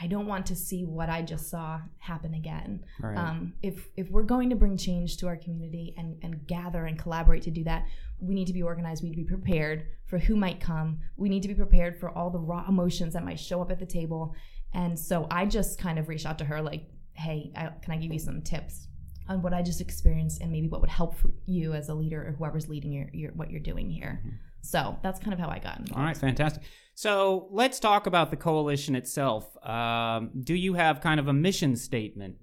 I 0.00 0.06
don't 0.06 0.26
want 0.26 0.46
to 0.46 0.56
see 0.56 0.84
what 0.84 1.08
I 1.08 1.22
just 1.22 1.50
saw 1.50 1.80
happen 1.98 2.34
again. 2.34 2.84
Right. 3.00 3.16
Um, 3.16 3.54
if 3.62 3.88
if 3.96 4.10
we're 4.10 4.22
going 4.22 4.50
to 4.50 4.56
bring 4.56 4.76
change 4.76 5.18
to 5.18 5.26
our 5.28 5.36
community 5.36 5.94
and 5.96 6.18
and 6.22 6.46
gather 6.46 6.86
and 6.86 6.98
collaborate 6.98 7.42
to 7.42 7.50
do 7.50 7.64
that, 7.64 7.86
we 8.18 8.34
need 8.34 8.46
to 8.46 8.52
be 8.52 8.62
organized. 8.62 9.02
We 9.02 9.10
need 9.10 9.16
to 9.16 9.22
be 9.22 9.28
prepared 9.28 9.86
for 10.06 10.18
who 10.18 10.36
might 10.36 10.60
come. 10.60 11.00
We 11.16 11.28
need 11.28 11.42
to 11.42 11.48
be 11.48 11.54
prepared 11.54 11.98
for 11.98 12.10
all 12.10 12.30
the 12.30 12.38
raw 12.38 12.64
emotions 12.68 13.14
that 13.14 13.24
might 13.24 13.38
show 13.38 13.60
up 13.60 13.70
at 13.70 13.78
the 13.78 13.86
table. 13.86 14.34
And 14.74 14.98
so 14.98 15.26
I 15.30 15.44
just 15.46 15.78
kind 15.78 15.98
of 15.98 16.08
reached 16.08 16.26
out 16.26 16.38
to 16.38 16.44
her 16.44 16.62
like, 16.62 16.88
"Hey, 17.12 17.52
I, 17.54 17.70
can 17.82 17.92
I 17.92 17.96
give 17.98 18.12
you 18.12 18.18
some 18.18 18.42
tips 18.42 18.88
on 19.28 19.42
what 19.42 19.54
I 19.54 19.62
just 19.62 19.80
experienced 19.80 20.40
and 20.40 20.50
maybe 20.50 20.68
what 20.68 20.80
would 20.80 20.90
help 20.90 21.16
for 21.16 21.30
you 21.46 21.74
as 21.74 21.88
a 21.88 21.94
leader 21.94 22.26
or 22.26 22.32
whoever's 22.32 22.68
leading 22.68 22.92
your, 22.92 23.08
your 23.12 23.32
what 23.32 23.50
you're 23.50 23.60
doing 23.60 23.90
here?" 23.90 24.22
So 24.62 24.98
that's 25.02 25.20
kind 25.20 25.34
of 25.34 25.38
how 25.38 25.48
I 25.48 25.58
got 25.58 25.78
involved. 25.78 25.98
All 25.98 26.04
right, 26.04 26.16
fantastic. 26.16 26.62
So 26.94 27.48
let's 27.50 27.80
talk 27.80 28.06
about 28.06 28.30
the 28.30 28.36
coalition 28.36 28.94
itself. 28.94 29.56
Um, 29.66 30.30
do 30.42 30.54
you 30.54 30.74
have 30.74 31.00
kind 31.00 31.18
of 31.18 31.28
a 31.28 31.32
mission 31.32 31.76
statement? 31.76 32.36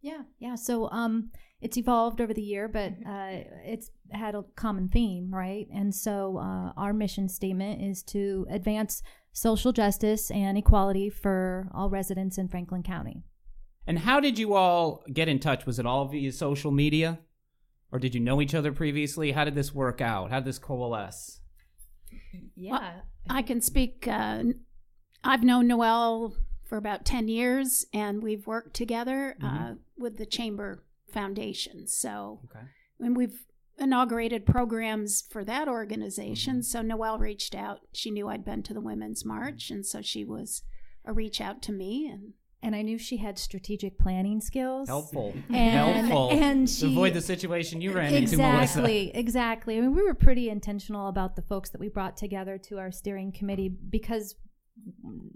Yeah, 0.00 0.22
yeah. 0.38 0.56
So 0.56 0.88
um, 0.90 1.30
it's 1.60 1.76
evolved 1.76 2.20
over 2.20 2.34
the 2.34 2.42
year, 2.42 2.68
but 2.68 2.94
uh, 3.06 3.44
it's 3.64 3.90
had 4.10 4.34
a 4.34 4.42
common 4.56 4.88
theme, 4.88 5.32
right? 5.32 5.66
And 5.72 5.94
so 5.94 6.38
uh, 6.38 6.72
our 6.76 6.92
mission 6.92 7.28
statement 7.28 7.82
is 7.82 8.02
to 8.04 8.46
advance 8.50 9.02
social 9.32 9.72
justice 9.72 10.30
and 10.30 10.58
equality 10.58 11.08
for 11.08 11.68
all 11.72 11.88
residents 11.88 12.38
in 12.38 12.48
Franklin 12.48 12.82
County. 12.82 13.22
And 13.86 14.00
how 14.00 14.20
did 14.20 14.38
you 14.38 14.54
all 14.54 15.04
get 15.12 15.28
in 15.28 15.38
touch? 15.38 15.66
Was 15.66 15.78
it 15.78 15.86
all 15.86 16.06
via 16.06 16.32
social 16.32 16.70
media? 16.70 17.20
Or 17.92 17.98
did 17.98 18.14
you 18.14 18.20
know 18.20 18.40
each 18.40 18.54
other 18.54 18.72
previously? 18.72 19.32
How 19.32 19.44
did 19.44 19.54
this 19.54 19.74
work 19.74 20.00
out? 20.00 20.30
How 20.30 20.40
did 20.40 20.46
this 20.46 20.58
coalesce? 20.58 21.41
Yeah. 22.54 23.00
I 23.28 23.42
can 23.42 23.60
speak. 23.60 24.06
Uh, 24.08 24.44
I've 25.24 25.44
known 25.44 25.66
Noel 25.68 26.34
for 26.64 26.76
about 26.76 27.04
10 27.04 27.28
years, 27.28 27.84
and 27.92 28.22
we've 28.22 28.46
worked 28.46 28.74
together 28.74 29.36
uh, 29.42 29.74
with 29.96 30.16
the 30.16 30.26
Chamber 30.26 30.84
Foundation. 31.12 31.86
So, 31.86 32.40
Okay. 32.46 32.64
and 33.00 33.16
we've 33.16 33.44
inaugurated 33.78 34.46
programs 34.46 35.22
for 35.30 35.44
that 35.44 35.68
organization. 35.68 36.54
Mm-hmm. 36.56 36.62
So, 36.62 36.82
Noel 36.82 37.18
reached 37.18 37.54
out. 37.54 37.80
She 37.92 38.10
knew 38.10 38.28
I'd 38.28 38.44
been 38.44 38.62
to 38.64 38.74
the 38.74 38.80
Women's 38.80 39.24
March, 39.24 39.70
and 39.70 39.84
so 39.86 40.02
she 40.02 40.24
was 40.24 40.62
a 41.04 41.12
reach 41.12 41.40
out 41.40 41.62
to 41.62 41.72
me. 41.72 42.08
And 42.08 42.32
And 42.64 42.76
I 42.76 42.82
knew 42.82 42.96
she 42.96 43.16
had 43.16 43.38
strategic 43.38 43.98
planning 43.98 44.40
skills. 44.40 44.88
Helpful. 44.88 45.34
And- 45.52 46.06
Helpful. 46.06 46.30
and 46.30 46.68
to 46.68 46.86
avoid 46.86 47.14
the 47.14 47.20
situation 47.20 47.80
you 47.80 47.92
ran 47.92 48.14
into, 48.14 48.36
Melissa. 48.36 48.78
exactly 48.80 49.10
exactly 49.14 49.78
i 49.78 49.80
mean 49.80 49.94
we 49.94 50.02
were 50.02 50.14
pretty 50.14 50.48
intentional 50.48 51.08
about 51.08 51.34
the 51.36 51.42
folks 51.42 51.70
that 51.70 51.80
we 51.80 51.88
brought 51.88 52.16
together 52.16 52.58
to 52.58 52.78
our 52.78 52.90
steering 52.92 53.32
committee 53.32 53.68
because 53.68 54.36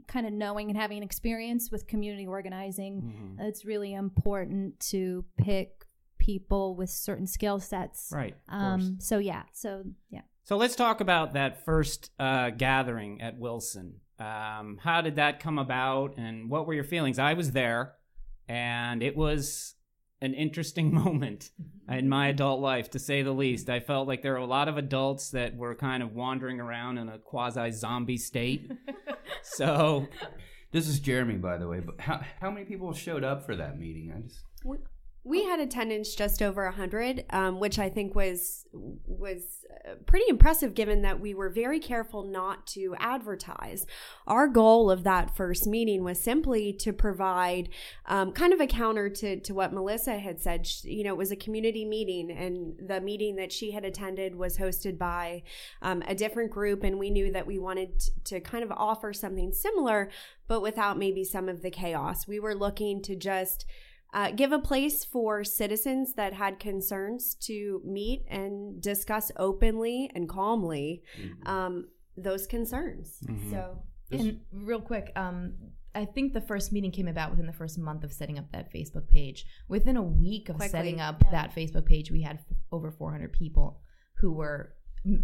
kind 0.09 0.27
of 0.27 0.33
knowing 0.33 0.71
and 0.71 0.79
having 0.79 1.03
experience 1.03 1.71
with 1.71 1.87
community 1.87 2.27
organizing 2.27 3.37
Mhm. 3.39 3.49
it's 3.49 3.65
really 3.65 3.93
important 3.95 4.79
to 4.81 5.25
pick 5.37 5.85
people 6.19 6.75
with 6.75 6.91
certain 6.91 7.27
skill 7.27 7.59
sets 7.61 8.11
Right. 8.13 8.35
um 8.49 8.99
so 9.01 9.19
yeah 9.19 9.43
so 9.53 9.85
yeah 10.11 10.23
So 10.45 10.57
let's 10.57 10.77
talk 10.77 11.01
about 11.01 11.35
that 11.35 11.65
first 11.65 12.11
uh, 12.21 12.51
gathering 12.51 13.21
at 13.21 13.37
Wilson. 13.39 14.01
Um, 14.19 14.79
how 14.83 15.03
did 15.03 15.17
that 15.17 15.41
come 15.41 15.59
about, 15.59 16.17
and 16.17 16.49
what 16.49 16.67
were 16.67 16.75
your 16.75 16.85
feelings? 16.85 17.19
I 17.19 17.35
was 17.35 17.53
there, 17.53 17.95
and 18.49 19.03
it 19.03 19.17
was 19.17 19.75
an 20.21 20.35
interesting 20.35 20.95
moment 21.03 21.51
in 21.89 22.09
my 22.09 22.29
adult 22.29 22.61
life, 22.61 22.91
to 22.91 22.99
say 22.99 23.23
the 23.23 23.33
least. 23.33 23.69
I 23.69 23.81
felt 23.81 24.09
like 24.09 24.23
there 24.23 24.33
were 24.33 24.39
a 24.39 24.47
lot 24.47 24.69
of 24.69 24.77
adults 24.77 25.31
that 25.31 25.57
were 25.57 25.75
kind 25.75 26.03
of 26.03 26.15
wandering 26.15 26.61
around 26.61 26.99
in 26.99 27.09
a 27.09 27.19
quasi 27.19 27.71
zombie 27.71 28.17
state. 28.17 28.73
so 29.43 30.09
This 30.73 30.89
is 30.89 31.01
Jeremy, 31.01 31.37
by 31.37 31.57
the 31.57 31.69
way. 31.69 31.81
But 31.81 32.01
how 32.01 32.21
how 32.41 32.51
many 32.51 32.67
people 32.67 32.93
showed 32.93 33.25
up 33.25 33.47
for 33.47 33.57
that 33.57 33.79
meeting? 33.79 34.13
I 34.15 34.21
just 34.21 34.45
We- 35.27 35.47
had 35.47 35.61
attendance 35.61 36.15
just 36.15 36.43
over 36.43 36.65
100, 36.65 37.25
um, 37.31 37.61
which 37.61 37.79
I 37.79 37.89
think 37.89 38.15
was 38.15 38.67
was 38.73 39.65
uh, 39.87 39.95
pretty 40.07 40.27
impressive 40.29 40.75
given 40.75 41.03
that 41.03 41.21
we 41.21 41.35
were 41.35 41.49
very 41.49 41.81
careful 41.81 42.25
not 42.25 42.67
to 42.69 42.95
advertise. 42.99 43.87
Our 44.27 44.49
goal 44.49 44.91
of 44.91 45.05
that 45.05 45.37
first 45.37 45.67
meeting 45.67 46.05
was 46.05 46.21
simply 46.21 46.73
to 46.75 46.93
provide 46.93 47.69
um, 48.07 48.33
kind 48.33 48.53
of 48.53 48.61
a 48.61 48.67
counter 48.67 49.09
to, 49.09 49.41
to 49.41 49.55
what 49.55 49.73
Melissa 49.73 50.19
had 50.19 50.41
said. 50.41 50.67
She, 50.67 50.89
you 50.89 51.05
know, 51.05 51.15
it 51.15 51.19
was 51.19 51.31
a 51.31 51.37
community 51.37 51.85
meeting, 51.85 52.31
and 52.31 52.77
the 52.89 53.01
meeting 53.01 53.37
that 53.37 53.53
she 53.53 53.71
had 53.71 53.85
attended 53.85 54.35
was 54.35 54.59
hosted 54.59 54.99
by 54.99 55.43
um, 55.83 56.03
a 56.07 56.15
different 56.15 56.51
group, 56.51 56.83
and 56.83 56.99
we 56.99 57.11
knew 57.11 57.33
that 57.33 57.47
we 57.47 57.59
wanted 57.59 58.03
to 58.25 58.41
kind 58.41 58.65
of 58.65 58.73
offer 58.73 59.13
something 59.13 59.53
similar, 59.53 60.11
but 60.49 60.61
without 60.61 60.99
maybe 60.99 61.25
some 61.25 61.49
of 61.49 61.63
the 61.63 61.71
chaos. 61.71 62.27
We 62.27 62.41
were 62.41 62.55
looking 62.55 63.03
to 63.03 63.17
just 63.17 63.67
uh, 64.15 64.31
give 64.31 64.53
a 64.53 64.59
place 64.59 65.05
for 65.05 65.45
citizens 65.45 66.15
that 66.15 66.33
had 66.33 66.59
concerns 66.59 67.35
to 67.35 67.81
meet 67.85 68.25
and 68.29 68.81
discuss 68.81 69.31
openly 69.37 70.11
and 70.15 70.29
calmly 70.29 71.03
um, 71.45 71.89
those 72.17 72.47
concerns. 72.47 73.19
Mhm. 73.27 73.51
So, 73.51 73.83
And 74.13 74.41
real 74.53 74.81
quick, 74.81 75.11
um, 75.17 75.55
I 75.95 76.05
think 76.05 76.33
the 76.33 76.41
first 76.41 76.73
meeting 76.73 76.91
came 76.93 77.09
about 77.09 77.31
within 77.31 77.47
the 77.47 77.53
first 77.53 77.79
month 77.79 78.05
of 78.05 78.13
setting 78.13 78.39
up 78.39 78.53
that 78.53 78.73
Facebook 78.73 79.09
page. 79.09 79.45
Within 79.69 79.97
a 79.97 80.03
week 80.03 80.49
of 80.49 80.57
Quickly, 80.57 80.71
setting 80.71 81.01
up 81.01 81.25
that 81.31 81.55
Facebook 81.55 81.87
page, 81.87 82.11
we 82.11 82.23
had 82.23 82.37
f- 82.37 82.57
over 82.71 82.91
400 82.91 83.33
people 83.33 83.81
who 84.21 84.33
were 84.33 84.75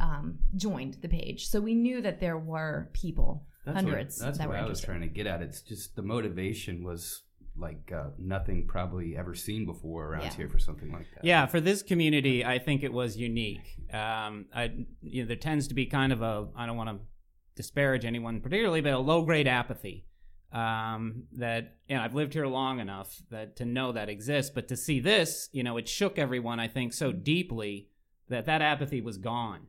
um, 0.00 0.38
joined 0.56 0.94
the 1.02 1.08
page. 1.08 1.46
So 1.48 1.60
we 1.60 1.74
knew 1.74 2.00
that 2.02 2.20
there 2.20 2.38
were 2.38 2.90
people, 2.92 3.46
that's 3.64 3.74
hundreds, 3.76 4.18
What, 4.18 4.26
that's 4.26 4.38
that 4.38 4.48
what 4.48 4.58
were 4.58 4.64
I 4.64 4.68
was 4.68 4.80
trying 4.80 5.00
to 5.02 5.08
get 5.08 5.26
at. 5.26 5.42
It's 5.42 5.60
just 5.60 5.96
the 5.96 6.02
motivation 6.02 6.82
was 6.84 7.22
like 7.56 7.92
uh, 7.92 8.10
nothing 8.18 8.66
probably 8.66 9.16
ever 9.16 9.34
seen 9.34 9.66
before 9.66 10.06
around 10.06 10.22
Yeah. 10.22 10.34
here 10.34 10.48
for 10.48 10.58
something 10.58 10.90
like 10.90 11.06
that. 11.14 11.24
Yeah, 11.24 11.46
for 11.46 11.60
this 11.60 11.82
community, 11.82 12.44
I 12.44 12.58
think 12.58 12.82
it 12.82 12.92
was 12.92 13.16
unique. 13.16 13.76
Um, 13.92 14.46
I, 14.54 14.72
you 15.02 15.22
know, 15.22 15.28
there 15.28 15.36
tends 15.36 15.68
to 15.68 15.74
be 15.74 15.86
kind 15.86 16.12
of 16.12 16.22
a, 16.22 16.48
I 16.56 16.66
don't 16.66 16.76
want 16.76 16.90
to 16.90 17.04
disparage 17.54 18.04
anyone 18.04 18.40
particularly, 18.40 18.80
but 18.80 18.92
a 18.94 18.98
low 18.98 19.22
grade 19.22 19.46
apathy. 19.46 20.06
Um, 20.52 21.24
that, 21.38 21.76
you 21.88 21.96
know, 21.96 22.02
I've 22.02 22.14
lived 22.14 22.34
here 22.34 22.46
long 22.46 22.78
enough 22.78 23.22
that 23.30 23.56
to 23.56 23.64
know 23.64 23.92
that 23.92 24.10
exists, 24.10 24.50
but 24.54 24.68
to 24.68 24.76
see 24.76 25.00
this, 25.00 25.48
you 25.52 25.62
know, 25.62 25.78
it 25.78 25.88
shook 25.88 26.18
everyone, 26.18 26.60
I 26.60 26.68
think, 26.68 26.92
so 26.92 27.10
deeply 27.10 27.88
that 28.28 28.44
that 28.46 28.60
apathy 28.60 29.00
was 29.00 29.16
gone. 29.16 29.60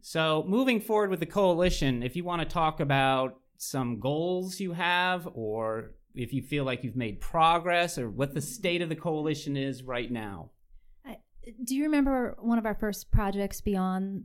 So 0.00 0.44
moving 0.46 0.80
forward 0.80 1.10
with 1.10 1.20
the 1.20 1.26
coalition, 1.26 2.02
if 2.02 2.16
you 2.16 2.24
want 2.24 2.40
to 2.42 2.48
talk 2.48 2.80
about 2.80 3.38
some 3.58 4.00
goals 4.00 4.60
you 4.60 4.72
have 4.72 5.28
or 5.34 5.92
if 6.14 6.32
you 6.32 6.42
feel 6.42 6.64
like 6.64 6.84
you've 6.84 6.96
made 6.96 7.20
progress 7.20 7.98
or 7.98 8.08
what 8.08 8.34
the 8.34 8.40
state 8.40 8.82
of 8.82 8.88
the 8.88 8.96
coalition 8.96 9.56
is 9.56 9.82
right 9.82 10.10
now. 10.10 10.50
do 11.64 11.74
you 11.74 11.82
remember 11.84 12.36
one 12.40 12.58
of 12.58 12.66
our 12.66 12.74
first 12.74 13.10
projects 13.10 13.60
beyond 13.60 14.24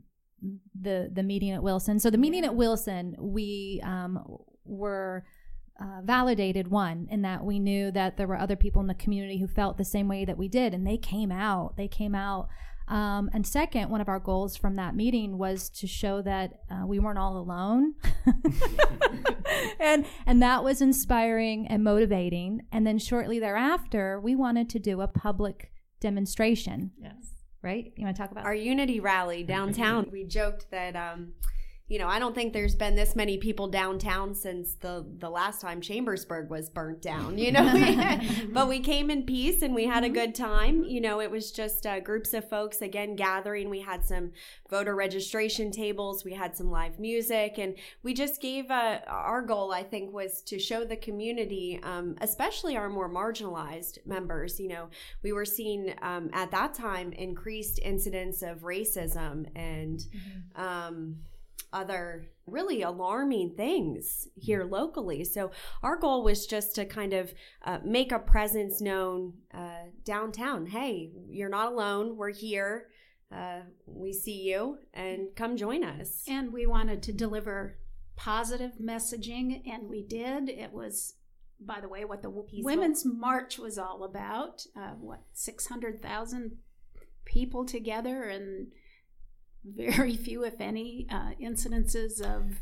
the 0.80 1.10
the 1.12 1.22
meeting 1.22 1.50
at 1.50 1.62
Wilson? 1.62 1.98
So 1.98 2.10
the 2.10 2.18
meeting 2.18 2.44
at 2.44 2.54
Wilson, 2.54 3.14
we 3.18 3.80
um, 3.84 4.24
were 4.64 5.24
uh, 5.80 6.00
validated 6.02 6.68
one 6.68 7.08
in 7.10 7.22
that 7.22 7.44
we 7.44 7.58
knew 7.58 7.90
that 7.90 8.16
there 8.16 8.26
were 8.26 8.38
other 8.38 8.56
people 8.56 8.80
in 8.80 8.86
the 8.86 8.94
community 8.94 9.38
who 9.38 9.46
felt 9.46 9.78
the 9.78 9.84
same 9.84 10.08
way 10.08 10.24
that 10.24 10.38
we 10.38 10.48
did, 10.48 10.74
and 10.74 10.86
they 10.86 10.96
came 10.96 11.32
out. 11.32 11.76
They 11.76 11.88
came 11.88 12.14
out. 12.14 12.48
Um, 12.90 13.30
and 13.32 13.46
second, 13.46 13.88
one 13.88 14.00
of 14.00 14.08
our 14.08 14.18
goals 14.18 14.56
from 14.56 14.74
that 14.76 14.94
meeting 14.96 15.38
was 15.38 15.70
to 15.70 15.86
show 15.86 16.20
that 16.22 16.60
uh, 16.70 16.84
we 16.86 16.98
weren't 16.98 17.18
all 17.18 17.36
alone, 17.38 17.94
and 19.80 20.04
and 20.26 20.42
that 20.42 20.64
was 20.64 20.80
inspiring 20.82 21.66
and 21.68 21.82
motivating. 21.84 22.62
And 22.72 22.86
then 22.86 22.98
shortly 22.98 23.38
thereafter, 23.38 24.20
we 24.20 24.34
wanted 24.34 24.68
to 24.70 24.78
do 24.78 25.00
a 25.00 25.06
public 25.08 25.70
demonstration 26.00 26.90
Yes. 27.00 27.14
right? 27.62 27.92
You 27.96 28.04
want 28.06 28.16
to 28.16 28.22
talk 28.22 28.30
about 28.32 28.44
our 28.44 28.54
unity 28.54 29.00
rally 29.00 29.42
downtown, 29.44 30.08
we 30.10 30.24
joked 30.24 30.70
that, 30.70 30.96
um, 30.96 31.34
you 31.90 31.98
know, 31.98 32.06
I 32.06 32.20
don't 32.20 32.36
think 32.36 32.52
there's 32.52 32.76
been 32.76 32.94
this 32.94 33.16
many 33.16 33.36
people 33.36 33.66
downtown 33.66 34.32
since 34.32 34.74
the 34.74 35.04
the 35.18 35.28
last 35.28 35.60
time 35.60 35.80
Chambersburg 35.80 36.48
was 36.48 36.70
burnt 36.70 37.02
down. 37.02 37.36
You 37.36 37.50
know, 37.50 38.20
but 38.52 38.68
we 38.68 38.78
came 38.78 39.10
in 39.10 39.24
peace 39.24 39.62
and 39.62 39.74
we 39.74 39.86
had 39.86 40.04
a 40.04 40.08
good 40.08 40.32
time. 40.32 40.84
You 40.84 41.00
know, 41.00 41.20
it 41.20 41.32
was 41.32 41.50
just 41.50 41.86
uh, 41.86 41.98
groups 41.98 42.32
of 42.32 42.48
folks 42.48 42.80
again 42.80 43.16
gathering. 43.16 43.68
We 43.68 43.80
had 43.80 44.04
some 44.04 44.30
voter 44.70 44.94
registration 44.94 45.72
tables. 45.72 46.24
We 46.24 46.32
had 46.32 46.56
some 46.56 46.70
live 46.70 47.00
music, 47.00 47.58
and 47.58 47.74
we 48.04 48.14
just 48.14 48.40
gave 48.40 48.70
uh, 48.70 49.00
our 49.08 49.42
goal. 49.42 49.72
I 49.72 49.82
think 49.82 50.12
was 50.12 50.42
to 50.42 50.60
show 50.60 50.84
the 50.84 50.96
community, 50.96 51.80
um, 51.82 52.14
especially 52.20 52.76
our 52.76 52.88
more 52.88 53.10
marginalized 53.10 53.98
members. 54.06 54.60
You 54.60 54.68
know, 54.68 54.90
we 55.24 55.32
were 55.32 55.44
seeing 55.44 55.92
um, 56.02 56.30
at 56.34 56.52
that 56.52 56.72
time 56.72 57.10
increased 57.14 57.80
incidents 57.82 58.42
of 58.42 58.60
racism 58.60 59.46
and. 59.56 60.06
Um, 60.54 61.16
other 61.72 62.28
really 62.46 62.82
alarming 62.82 63.54
things 63.56 64.28
here 64.34 64.64
locally. 64.64 65.24
So, 65.24 65.50
our 65.82 65.96
goal 65.96 66.24
was 66.24 66.46
just 66.46 66.74
to 66.76 66.84
kind 66.84 67.12
of 67.12 67.32
uh, 67.64 67.78
make 67.84 68.12
a 68.12 68.18
presence 68.18 68.80
known 68.80 69.34
uh, 69.54 69.84
downtown. 70.04 70.66
Hey, 70.66 71.10
you're 71.28 71.48
not 71.48 71.72
alone. 71.72 72.16
We're 72.16 72.32
here. 72.32 72.88
Uh, 73.32 73.60
we 73.86 74.12
see 74.12 74.42
you 74.42 74.78
and 74.92 75.28
come 75.36 75.56
join 75.56 75.84
us. 75.84 76.24
and 76.28 76.52
we 76.52 76.66
wanted 76.66 77.00
to 77.04 77.12
deliver 77.12 77.76
positive 78.16 78.72
messaging, 78.82 79.62
and 79.70 79.88
we 79.88 80.02
did. 80.02 80.48
It 80.48 80.72
was, 80.72 81.14
by 81.60 81.80
the 81.80 81.88
way, 81.88 82.04
what 82.04 82.22
the 82.22 82.30
Women's 82.64 83.04
March 83.04 83.58
was 83.58 83.78
all 83.78 84.02
about. 84.02 84.66
Uh, 84.76 84.94
what 85.00 85.20
six 85.32 85.68
hundred 85.68 86.02
thousand 86.02 86.56
people 87.24 87.64
together, 87.64 88.24
and 88.24 88.72
very 89.64 90.16
few, 90.26 90.44
if 90.44 90.60
any, 90.60 91.06
uh, 91.10 91.30
incidences 91.40 92.20
of 92.20 92.60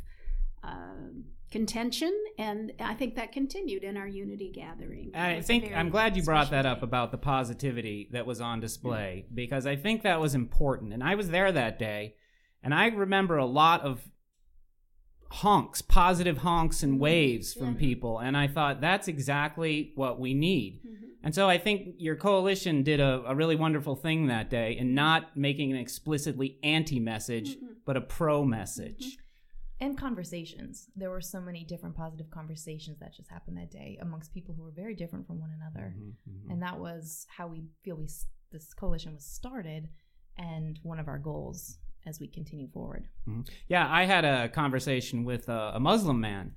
uh, 0.62 1.11
contention, 1.50 2.12
and 2.38 2.73
I 2.81 2.95
think 2.95 3.14
that 3.17 3.33
continued 3.33 3.83
in 3.83 3.97
our 3.97 4.07
unity 4.07 4.50
gathering. 4.55 5.12
I 5.14 5.40
think 5.40 5.73
I'm 5.75 5.88
glad 5.88 6.17
you 6.17 6.23
brought 6.23 6.50
that 6.50 6.67
up 6.67 6.81
day. 6.81 6.85
about 6.85 7.11
the 7.11 7.19
positivity 7.19 8.09
that 8.12 8.26
was 8.26 8.40
on 8.40 8.61
display 8.61 9.26
because 9.33 9.67
I 9.67 9.76
think 9.76 10.02
that 10.02 10.21
was 10.21 10.35
important. 10.35 10.93
And 10.93 11.02
I 11.02 11.14
was 11.14 11.31
there 11.31 11.50
that 11.52 11.78
day, 11.78 12.17
And 12.62 12.75
I 12.75 12.88
remember 12.88 13.38
a 13.38 13.47
lot 13.47 13.83
of 13.83 14.00
honks, 15.31 15.83
positive 15.83 16.39
honks 16.39 16.83
and 16.83 16.99
waves 16.99 17.53
from 17.53 17.75
people. 17.75 18.19
And 18.19 18.37
I 18.37 18.49
thought 18.49 18.81
that's 18.81 19.09
exactly 19.09 19.93
what 19.95 20.19
we 20.19 20.35
need. 20.35 20.81
Mm-hmm. 20.87 21.05
And 21.23 21.35
so 21.35 21.49
I 21.49 21.59
think 21.59 21.97
your 21.99 22.17
coalition 22.17 22.83
did 22.83 23.01
a, 23.01 23.23
a 23.27 23.35
really 23.35 23.57
wonderful 23.57 23.97
thing 23.97 24.29
that 24.29 24.49
day 24.49 24.77
in 24.79 24.95
not 24.95 25.37
making 25.37 25.73
an 25.73 25.79
explicitly 25.79 26.59
anti 26.63 27.01
message, 27.01 27.57
mm-hmm. 27.57 27.67
but 27.85 27.97
a 27.97 28.01
pro 28.01 28.45
message. 28.45 29.05
Mm-hmm. 29.05 29.85
and 29.85 29.99
conversations. 29.99 30.89
There 30.97 31.11
were 31.11 31.21
so 31.21 31.41
many 31.41 31.65
different 31.65 31.97
positive 31.97 32.31
conversations 32.31 32.99
that 33.01 33.15
just 33.15 33.31
happened 33.31 33.59
that 33.59 33.71
day 33.71 33.99
amongst 34.01 34.33
people 34.33 34.55
who 34.55 34.63
were 34.63 34.73
very 34.75 34.95
different 34.95 35.27
from 35.27 35.41
one 35.41 35.51
another, 35.51 35.95
and 36.49 36.63
that 36.63 36.79
was 36.79 37.27
how 37.37 37.47
we 37.47 37.65
feel 37.85 37.97
we 37.97 38.09
this 38.51 38.73
coalition 38.73 39.15
was 39.15 39.25
started, 39.25 39.89
and 40.39 40.79
one 40.83 40.99
of 40.99 41.07
our 41.07 41.19
goals 41.19 41.79
as 42.07 42.21
we 42.21 42.26
continue 42.26 42.69
forward. 42.69 43.07
Yeah, 43.69 43.87
I 43.90 44.05
had 44.05 44.25
a 44.25 44.49
conversation 44.49 45.25
with 45.25 45.49
a, 45.49 45.73
a 45.75 45.81
Muslim 45.81 46.21
man 46.21 46.52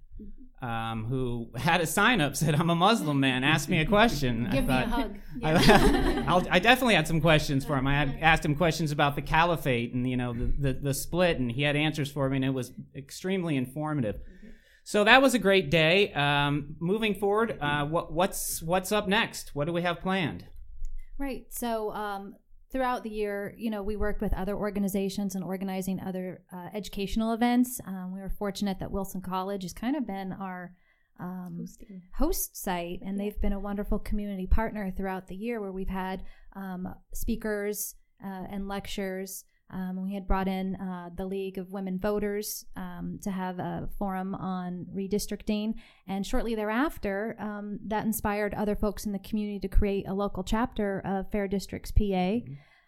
um, 0.61 1.05
who 1.05 1.49
had 1.55 1.81
a 1.81 1.87
sign 1.87 2.21
up 2.21 2.35
said, 2.35 2.55
"I'm 2.55 2.69
a 2.69 2.75
Muslim 2.75 3.19
man. 3.19 3.43
Ask 3.43 3.67
me 3.69 3.79
a 3.79 3.85
question." 3.85 4.47
Give 4.51 4.65
me 4.67 4.73
I 4.73 4.83
a 4.83 4.87
thought- 4.87 4.99
hug. 5.01 5.15
I, 5.43 6.23
I'll, 6.27 6.47
I 6.49 6.59
definitely 6.59 6.95
had 6.95 7.07
some 7.07 7.19
questions 7.21 7.65
for 7.65 7.75
him. 7.75 7.87
I 7.87 7.95
had 7.95 8.17
asked 8.21 8.45
him 8.45 8.55
questions 8.55 8.91
about 8.91 9.15
the 9.15 9.21
caliphate 9.21 9.93
and 9.93 10.09
you 10.09 10.17
know 10.17 10.33
the, 10.33 10.45
the, 10.57 10.73
the 10.73 10.93
split, 10.93 11.39
and 11.39 11.51
he 11.51 11.63
had 11.63 11.75
answers 11.75 12.11
for 12.11 12.29
me, 12.29 12.37
and 12.37 12.45
it 12.45 12.53
was 12.53 12.71
extremely 12.95 13.55
informative. 13.57 14.19
So 14.83 15.03
that 15.03 15.21
was 15.21 15.33
a 15.35 15.39
great 15.39 15.69
day. 15.69 16.11
Um, 16.13 16.75
moving 16.79 17.13
forward, 17.13 17.57
uh, 17.61 17.85
what, 17.85 18.11
what's 18.11 18.61
what's 18.63 18.91
up 18.91 19.07
next? 19.07 19.53
What 19.55 19.65
do 19.65 19.73
we 19.73 19.81
have 19.83 19.99
planned? 20.01 20.45
Right. 21.19 21.45
So 21.49 21.91
um, 21.91 22.35
throughout 22.71 23.03
the 23.03 23.09
year, 23.09 23.53
you 23.57 23.69
know, 23.69 23.83
we 23.83 23.95
worked 23.95 24.21
with 24.21 24.33
other 24.33 24.55
organizations 24.55 25.35
and 25.35 25.43
organizing 25.43 25.99
other 25.99 26.43
uh, 26.53 26.69
educational 26.73 27.33
events. 27.33 27.79
Um, 27.85 28.13
we 28.13 28.21
were 28.21 28.29
fortunate 28.29 28.79
that 28.79 28.91
Wilson 28.91 29.21
College 29.21 29.63
has 29.63 29.73
kind 29.73 29.95
of 29.95 30.07
been 30.07 30.31
our 30.31 30.73
um, 31.19 31.65
host 32.15 32.55
site, 32.55 33.01
and 33.05 33.19
they've 33.19 33.39
been 33.41 33.53
a 33.53 33.59
wonderful 33.59 33.99
community 33.99 34.47
partner 34.47 34.91
throughout 34.91 35.27
the 35.27 35.35
year 35.35 35.59
where 35.61 35.71
we've 35.71 35.89
had 35.89 36.23
um, 36.55 36.95
speakers 37.13 37.95
uh, 38.23 38.45
and 38.49 38.67
lectures. 38.67 39.43
Um, 39.71 40.03
we 40.03 40.13
had 40.13 40.27
brought 40.27 40.47
in 40.47 40.75
uh, 40.75 41.09
the 41.15 41.25
League 41.25 41.57
of 41.57 41.71
Women 41.71 41.97
Voters 41.99 42.65
um, 42.75 43.19
to 43.23 43.31
have 43.31 43.57
a 43.59 43.87
forum 43.97 44.35
on 44.35 44.85
redistricting. 44.93 45.75
And 46.07 46.25
shortly 46.25 46.55
thereafter, 46.55 47.35
um, 47.39 47.79
that 47.87 48.05
inspired 48.05 48.53
other 48.53 48.75
folks 48.75 49.05
in 49.05 49.11
the 49.13 49.19
community 49.19 49.59
to 49.59 49.67
create 49.67 50.07
a 50.07 50.13
local 50.13 50.43
chapter 50.43 51.01
of 51.05 51.31
Fair 51.31 51.47
Districts 51.47 51.91
PA. 51.91 52.39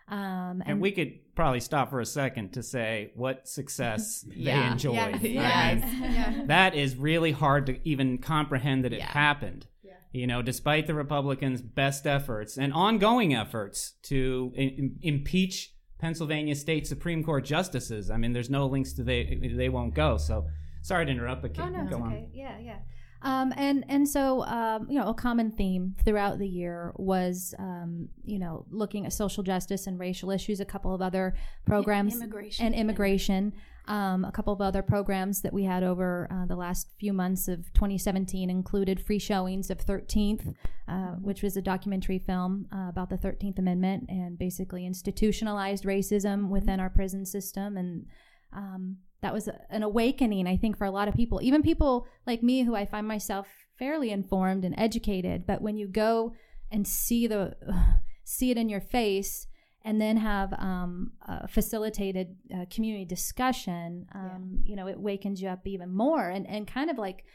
Um, 0.10 0.62
And 0.66 0.82
we 0.82 0.92
could 0.92 1.13
probably 1.36 1.62
stop 1.62 1.90
for 1.90 2.02
a 2.02 2.06
second 2.06 2.52
to 2.54 2.62
say 2.63 3.12
what 3.16 3.48
success 3.48 4.22
they 4.28 4.36
Yeah. 4.36 4.72
enjoyed. 4.74 5.22
Yes. 5.22 5.84
I 5.84 5.88
mean, 5.90 6.02
Yes. 6.12 6.48
that 6.48 6.75
is 6.75 6.96
really 6.98 7.32
hard 7.32 7.66
to 7.68 7.80
even 7.88 8.18
comprehend 8.18 8.84
that 8.84 8.94
it 8.94 9.00
Yeah. 9.00 9.06
happened. 9.12 9.68
You 10.16 10.28
know, 10.28 10.44
despite 10.44 10.86
the 10.86 10.94
Republicans' 10.94 11.63
best 11.63 12.06
efforts 12.06 12.56
and 12.56 12.72
ongoing 12.72 13.34
efforts 13.34 13.94
to 14.04 14.54
im- 14.56 15.00
impeach 15.02 15.73
Pennsylvania 16.03 16.53
state 16.53 16.86
Supreme 16.86 17.24
Court 17.24 17.45
justices. 17.45 18.12
I 18.12 18.17
mean, 18.17 18.33
there's 18.33 18.50
no 18.50 18.65
links 18.65 18.91
to 18.93 19.03
they 19.03 19.39
they 19.55 19.69
won't 19.69 19.93
go. 19.93 20.17
So 20.17 20.48
sorry 20.81 21.05
to 21.05 21.12
interrupt, 21.12 21.41
but 21.41 21.57
Oh 21.57 21.69
no, 21.69 21.83
it's 21.83 21.89
go 21.89 22.01
on. 22.01 22.07
okay. 22.12 22.27
Yeah, 22.33 22.60
yeah. 22.60 22.79
Um, 23.22 23.53
and 23.55 23.86
and 23.88 24.05
so 24.05 24.43
um, 24.43 24.86
you 24.89 25.00
know, 25.00 25.07
a 25.07 25.13
common 25.13 25.50
theme 25.50 25.95
throughout 26.03 26.39
the 26.39 26.48
year 26.48 26.91
was 26.98 27.55
um, 27.57 28.10
you 28.25 28.38
know 28.38 28.65
looking 28.69 29.05
at 29.05 29.13
social 29.13 29.43
justice 29.43 29.88
and 29.88 29.98
racial 29.98 30.29
issues. 30.29 30.60
A 30.60 30.65
couple 30.65 30.93
of 30.93 31.01
other 31.01 31.36
programs 31.65 32.15
immigration. 32.15 32.65
and 32.65 32.75
immigration. 32.75 33.53
Um, 33.86 34.24
a 34.24 34.32
couple 34.32 34.54
of 34.54 34.62
other 34.62 34.82
programs 34.82 35.42
that 35.42 35.52
we 35.52 35.66
had 35.66 35.84
over 35.84 36.30
uh, 36.32 36.46
the 36.46 36.56
last 36.56 36.88
few 37.00 37.12
months 37.12 37.50
of 37.50 37.72
2017 37.74 38.50
included 38.50 39.06
free 39.06 39.20
showings 39.20 39.70
of 39.70 39.80
13th, 39.80 40.56
uh, 40.88 41.12
which 41.22 41.44
was 41.44 41.58
a 41.58 41.62
documentary 41.62 42.20
film 42.20 42.68
uh, 42.74 42.88
about 42.88 43.10
the 43.10 43.18
13th 43.18 43.60
Amendment 43.60 44.06
and 44.08 44.40
basically 44.40 44.86
institutionalized 44.86 45.84
racism 45.84 46.48
within 46.48 46.80
our 46.80 46.90
prison 46.90 47.25
system. 47.25 47.75
And 47.75 48.06
um, 48.54 48.98
that 49.22 49.34
was 49.34 49.50
an 49.70 49.84
awakening, 49.84 50.48
I 50.48 50.56
think, 50.56 50.78
for 50.78 50.86
a 50.86 50.91
lot 50.91 51.10
of 51.10 51.13
people, 51.13 51.41
even 51.41 51.62
people 51.62 52.08
like 52.26 52.41
me 52.41 52.63
who 52.63 52.76
I 52.76 52.86
find 52.86 53.06
myself 53.06 53.48
fairly 53.78 54.12
informed 54.12 54.63
and 54.63 54.76
educated. 54.78 55.46
But 55.46 55.62
when 55.62 55.76
you 55.76 55.88
go 55.88 56.34
and 56.72 56.88
see 56.88 57.28
the 57.28 57.56
see 58.24 58.52
it 58.52 58.58
in 58.58 58.69
your 58.69 58.80
face 58.80 59.48
and 59.86 60.00
then 60.00 60.17
have 60.17 60.54
um, 60.54 61.12
a 61.28 61.48
facilitated 61.48 62.36
uh, 62.54 62.65
community 62.69 63.06
discussion, 63.06 64.06
um, 64.15 64.62
you 64.63 64.76
know, 64.76 64.88
it 64.88 65.00
wakens 65.00 65.41
you 65.41 65.50
up 65.50 65.67
even 65.67 65.93
more 65.93 66.30
and, 66.30 66.48
and 66.48 66.67
kind 66.67 66.89
of 66.89 66.98
like 66.98 67.26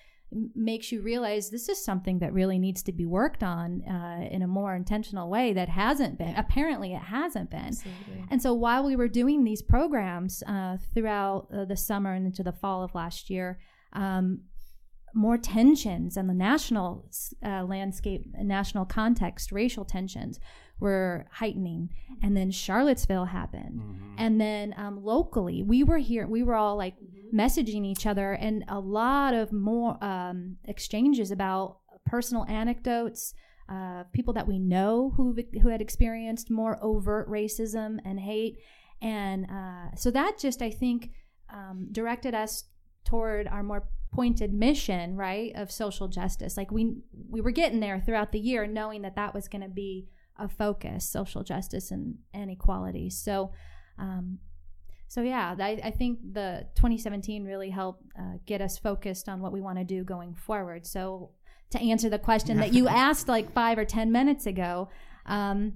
makes 0.54 0.92
you 0.92 1.00
realize 1.00 1.50
this 1.50 1.68
is 1.68 1.82
something 1.82 2.18
that 2.18 2.32
really 2.32 2.58
needs 2.58 2.82
to 2.82 2.92
be 2.92 3.06
worked 3.06 3.42
on 3.42 3.82
uh, 3.82 4.28
in 4.30 4.42
a 4.42 4.46
more 4.46 4.74
intentional 4.74 5.30
way 5.30 5.52
that 5.54 5.68
hasn't 5.68 6.18
been. 6.18 6.34
Apparently, 6.36 6.92
it 6.92 7.02
hasn't 7.02 7.50
been. 7.50 7.72
And 8.30 8.42
so 8.42 8.52
while 8.52 8.84
we 8.84 8.94
were 8.94 9.08
doing 9.08 9.44
these 9.44 9.62
programs 9.62 10.42
uh, 10.46 10.76
throughout 10.92 11.48
uh, 11.54 11.64
the 11.64 11.76
summer 11.76 12.12
and 12.12 12.26
into 12.26 12.42
the 12.42 12.52
fall 12.52 12.82
of 12.82 12.94
last 12.94 13.30
year, 13.30 13.58
um, 13.94 14.40
more 15.14 15.38
tensions 15.38 16.18
in 16.18 16.26
the 16.26 16.34
national 16.34 17.10
uh, 17.44 17.64
landscape, 17.64 18.26
national 18.36 18.84
context, 18.84 19.50
racial 19.50 19.84
tensions 19.84 20.38
were 20.80 21.26
heightening. 21.30 21.90
And 22.22 22.36
then 22.36 22.50
Charlottesville 22.50 23.26
happened. 23.26 23.80
And 24.18 24.40
then 24.40 24.74
um, 24.76 25.04
locally, 25.04 25.62
we 25.62 25.84
were 25.84 25.98
here, 25.98 26.26
we 26.26 26.42
were 26.42 26.54
all 26.54 26.76
like 26.76 26.94
messaging 27.32 27.84
each 27.84 28.06
other, 28.06 28.32
and 28.32 28.64
a 28.68 28.80
lot 28.80 29.34
of 29.34 29.52
more 29.52 30.02
um, 30.02 30.56
exchanges 30.64 31.30
about 31.30 31.78
personal 32.06 32.44
anecdotes. 32.46 33.34
Uh, 33.68 34.04
people 34.14 34.32
that 34.32 34.48
we 34.48 34.58
know 34.58 35.12
who 35.16 35.36
who 35.62 35.68
had 35.68 35.82
experienced 35.82 36.50
more 36.50 36.78
overt 36.82 37.28
racism 37.28 37.98
and 38.04 38.18
hate, 38.18 38.58
and 39.02 39.46
uh, 39.50 39.94
so 39.94 40.10
that 40.10 40.38
just 40.38 40.62
I 40.62 40.70
think 40.70 41.10
um, 41.52 41.88
directed 41.92 42.34
us 42.34 42.64
toward 43.04 43.46
our 43.46 43.62
more 43.62 43.88
pointed 44.12 44.54
mission, 44.54 45.16
right, 45.16 45.52
of 45.54 45.70
social 45.70 46.08
justice. 46.08 46.56
Like 46.56 46.70
we 46.70 46.94
we 47.28 47.40
were 47.40 47.50
getting 47.50 47.80
there 47.80 48.00
throughout 48.00 48.32
the 48.32 48.40
year, 48.40 48.66
knowing 48.66 49.02
that 49.02 49.16
that 49.16 49.34
was 49.34 49.48
going 49.48 49.62
to 49.62 49.68
be 49.68 50.08
a 50.38 50.48
focus, 50.48 51.08
social 51.08 51.42
justice 51.42 51.90
and, 51.90 52.16
and 52.32 52.50
equality. 52.50 53.10
So, 53.10 53.52
um, 53.98 54.38
so 55.08 55.22
yeah, 55.22 55.54
I, 55.58 55.80
I 55.82 55.90
think 55.90 56.18
the 56.32 56.66
2017 56.76 57.44
really 57.44 57.70
helped 57.70 58.04
uh, 58.18 58.38
get 58.46 58.60
us 58.60 58.78
focused 58.78 59.28
on 59.28 59.40
what 59.40 59.52
we 59.52 59.60
want 59.60 59.78
to 59.78 59.84
do 59.84 60.04
going 60.04 60.34
forward. 60.34 60.86
So, 60.86 61.32
to 61.70 61.78
answer 61.80 62.08
the 62.08 62.18
question 62.18 62.58
that 62.58 62.72
you 62.72 62.88
asked 62.88 63.28
like 63.28 63.52
five 63.52 63.78
or 63.78 63.84
ten 63.84 64.10
minutes 64.10 64.46
ago. 64.46 64.88
Um, 65.26 65.74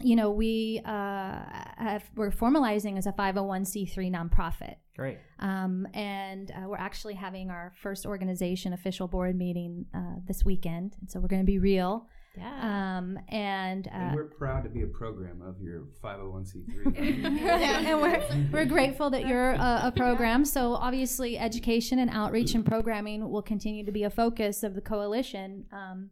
you 0.00 0.16
know, 0.16 0.30
we 0.30 0.80
uh, 0.84 1.38
have, 1.76 2.04
we're 2.16 2.30
formalizing 2.30 2.98
as 2.98 3.06
a 3.06 3.12
501c3 3.12 4.12
nonprofit. 4.12 4.76
Great. 4.96 5.18
Um, 5.38 5.86
and 5.94 6.50
uh, 6.50 6.68
we're 6.68 6.76
actually 6.76 7.14
having 7.14 7.50
our 7.50 7.72
first 7.80 8.04
organization 8.04 8.72
official 8.72 9.06
board 9.06 9.36
meeting 9.36 9.86
uh, 9.94 10.16
this 10.26 10.44
weekend. 10.44 10.96
And 11.00 11.10
so 11.10 11.20
we're 11.20 11.28
going 11.28 11.42
to 11.42 11.46
be 11.46 11.58
real. 11.58 12.08
Yeah. 12.36 12.98
Um, 12.98 13.18
and, 13.28 13.86
uh, 13.88 13.90
And 13.90 14.14
we're 14.14 14.24
proud 14.24 14.64
to 14.64 14.70
be 14.70 14.82
a 14.82 14.86
program 14.86 15.40
of 15.42 15.60
your 15.60 15.86
501c3. 16.02 16.96
and 17.86 18.00
we're, 18.00 18.24
we're 18.52 18.64
grateful 18.64 19.10
that 19.10 19.26
you're 19.26 19.52
a, 19.52 19.82
a 19.84 19.92
program. 19.94 20.44
So 20.44 20.74
obviously, 20.74 21.38
education 21.38 21.98
and 22.00 22.10
outreach 22.10 22.54
and 22.54 22.66
programming 22.66 23.30
will 23.30 23.42
continue 23.42 23.84
to 23.84 23.92
be 23.92 24.02
a 24.02 24.10
focus 24.10 24.62
of 24.62 24.74
the 24.74 24.80
coalition. 24.80 25.66
Um, 25.72 26.10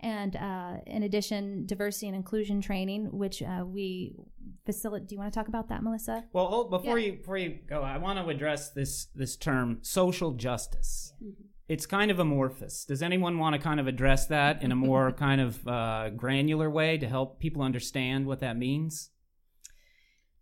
and 0.00 0.36
uh, 0.36 0.76
in 0.86 1.02
addition, 1.02 1.66
diversity 1.66 2.06
and 2.06 2.14
inclusion 2.14 2.60
training, 2.60 3.06
which 3.10 3.42
uh, 3.42 3.64
we 3.66 4.14
facilitate. 4.64 5.08
Do 5.08 5.16
you 5.16 5.18
want 5.18 5.32
to 5.32 5.38
talk 5.38 5.48
about 5.48 5.68
that, 5.70 5.82
Melissa? 5.82 6.24
Well, 6.32 6.46
hold, 6.46 6.70
before 6.70 7.00
you 7.00 7.14
before 7.14 7.36
you 7.36 7.58
go, 7.68 7.82
I 7.82 7.98
want 7.98 8.18
to 8.20 8.28
address 8.28 8.70
this 8.70 9.06
this 9.14 9.36
term 9.36 9.78
social 9.82 10.32
justice. 10.34 11.12
It's 11.68 11.84
kind 11.84 12.10
of 12.10 12.18
amorphous. 12.18 12.84
Does 12.84 13.02
anyone 13.02 13.38
want 13.38 13.54
to 13.54 13.60
kind 13.60 13.78
of 13.78 13.86
address 13.86 14.26
that 14.26 14.62
in 14.62 14.72
a 14.72 14.76
more 14.76 15.12
kind 15.26 15.40
of 15.40 15.68
uh, 15.68 16.10
granular 16.10 16.70
way 16.70 16.96
to 16.98 17.06
help 17.06 17.38
people 17.40 17.62
understand 17.62 18.26
what 18.26 18.40
that 18.40 18.56
means? 18.56 19.10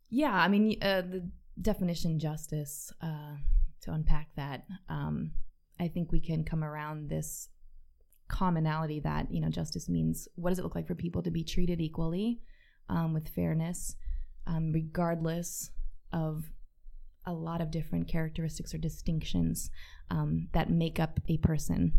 Yeah, 0.08 0.34
I 0.34 0.46
mean, 0.46 0.78
uh, 0.80 1.02
the 1.02 1.28
definition 1.60 2.18
justice, 2.18 2.92
uh, 3.02 3.36
to 3.82 3.92
unpack 3.92 4.28
that, 4.36 4.66
um, 4.88 5.32
I 5.80 5.88
think 5.88 6.12
we 6.12 6.20
can 6.20 6.44
come 6.44 6.62
around 6.62 7.08
this 7.08 7.48
commonality 8.28 9.00
that, 9.00 9.30
you 9.30 9.40
know, 9.40 9.48
justice 9.48 9.88
means 9.88 10.28
what 10.34 10.50
does 10.50 10.58
it 10.58 10.62
look 10.62 10.74
like 10.74 10.86
for 10.86 10.94
people 10.94 11.22
to 11.22 11.30
be 11.30 11.44
treated 11.44 11.80
equally 11.80 12.40
um, 12.88 13.12
with 13.12 13.28
fairness, 13.28 13.96
um, 14.46 14.72
regardless 14.72 15.70
of 16.12 16.44
a 17.26 17.32
lot 17.32 17.60
of 17.60 17.70
different 17.70 18.08
characteristics 18.08 18.74
or 18.74 18.78
distinctions 18.78 19.70
um, 20.10 20.48
that 20.52 20.70
make 20.70 21.00
up 21.00 21.20
a 21.28 21.38
person. 21.38 21.92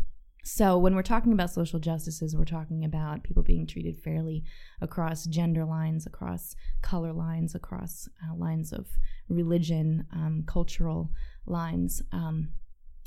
So 0.44 0.78
when 0.78 0.94
we're 0.94 1.02
talking 1.02 1.32
about 1.32 1.50
social 1.50 1.78
justices, 1.78 2.34
we're 2.34 2.44
talking 2.44 2.84
about 2.84 3.22
people 3.22 3.42
being 3.42 3.66
treated 3.66 4.00
fairly 4.00 4.44
across 4.80 5.26
gender 5.26 5.64
lines, 5.64 6.06
across 6.06 6.56
color 6.80 7.12
lines, 7.12 7.54
across 7.54 8.08
uh, 8.24 8.34
lines 8.34 8.72
of 8.72 8.86
religion, 9.28 10.06
um, 10.12 10.44
cultural 10.46 11.10
lines, 11.44 12.02
um, 12.12 12.48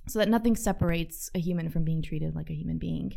so 0.07 0.19
that 0.19 0.29
nothing 0.29 0.55
separates 0.55 1.31
a 1.34 1.39
human 1.39 1.69
from 1.69 1.84
being 1.84 2.03
treated 2.03 2.36
like 2.36 2.49
a 2.49 2.55
human 2.55 2.77
being. 2.77 3.13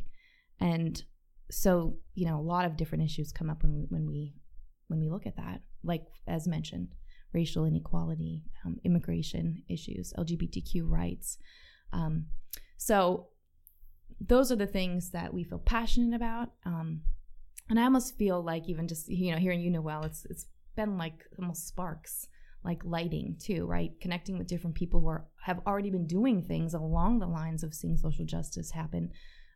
And 0.60 1.02
so, 1.50 1.98
you 2.14 2.26
know, 2.26 2.38
a 2.38 2.40
lot 2.40 2.64
of 2.64 2.76
different 2.76 3.04
issues 3.04 3.32
come 3.32 3.50
up 3.50 3.62
when 3.62 3.74
we, 3.74 3.86
when 3.90 4.06
we 4.06 4.34
when 4.88 5.00
we 5.00 5.08
look 5.08 5.26
at 5.26 5.36
that, 5.36 5.62
like 5.82 6.06
as 6.26 6.46
mentioned, 6.46 6.88
racial 7.34 7.64
inequality, 7.64 8.44
um, 8.64 8.78
immigration 8.84 9.62
issues, 9.68 10.12
LGBTQ 10.16 10.88
rights. 10.88 11.38
Um, 11.92 12.26
so 12.76 13.28
those 14.20 14.50
are 14.52 14.56
the 14.56 14.66
things 14.66 15.10
that 15.10 15.34
we 15.34 15.44
feel 15.44 15.58
passionate 15.58 16.14
about. 16.14 16.52
Um, 16.64 17.02
and 17.68 17.78
I 17.78 17.84
almost 17.84 18.16
feel 18.16 18.42
like 18.42 18.68
even 18.68 18.88
just 18.88 19.08
you 19.08 19.32
know 19.32 19.38
hearing 19.38 19.60
you 19.60 19.70
know 19.70 19.80
well, 19.80 20.04
it's 20.04 20.26
it's 20.30 20.46
been 20.76 20.98
like 20.98 21.24
almost 21.38 21.66
sparks, 21.66 22.26
like 22.64 22.84
lighting 22.84 23.36
too, 23.40 23.66
right? 23.66 23.92
Connecting 24.00 24.38
with 24.38 24.46
different 24.46 24.76
people 24.76 25.00
who 25.00 25.08
are, 25.08 25.26
have 25.42 25.60
already 25.66 25.90
been 25.90 26.06
doing 26.06 26.42
things 26.42 26.74
along 26.74 27.18
the 27.18 27.26
lines 27.26 27.62
of 27.62 27.74
seeing 27.74 27.96
social 27.96 28.24
justice 28.24 28.70
happen 28.70 29.10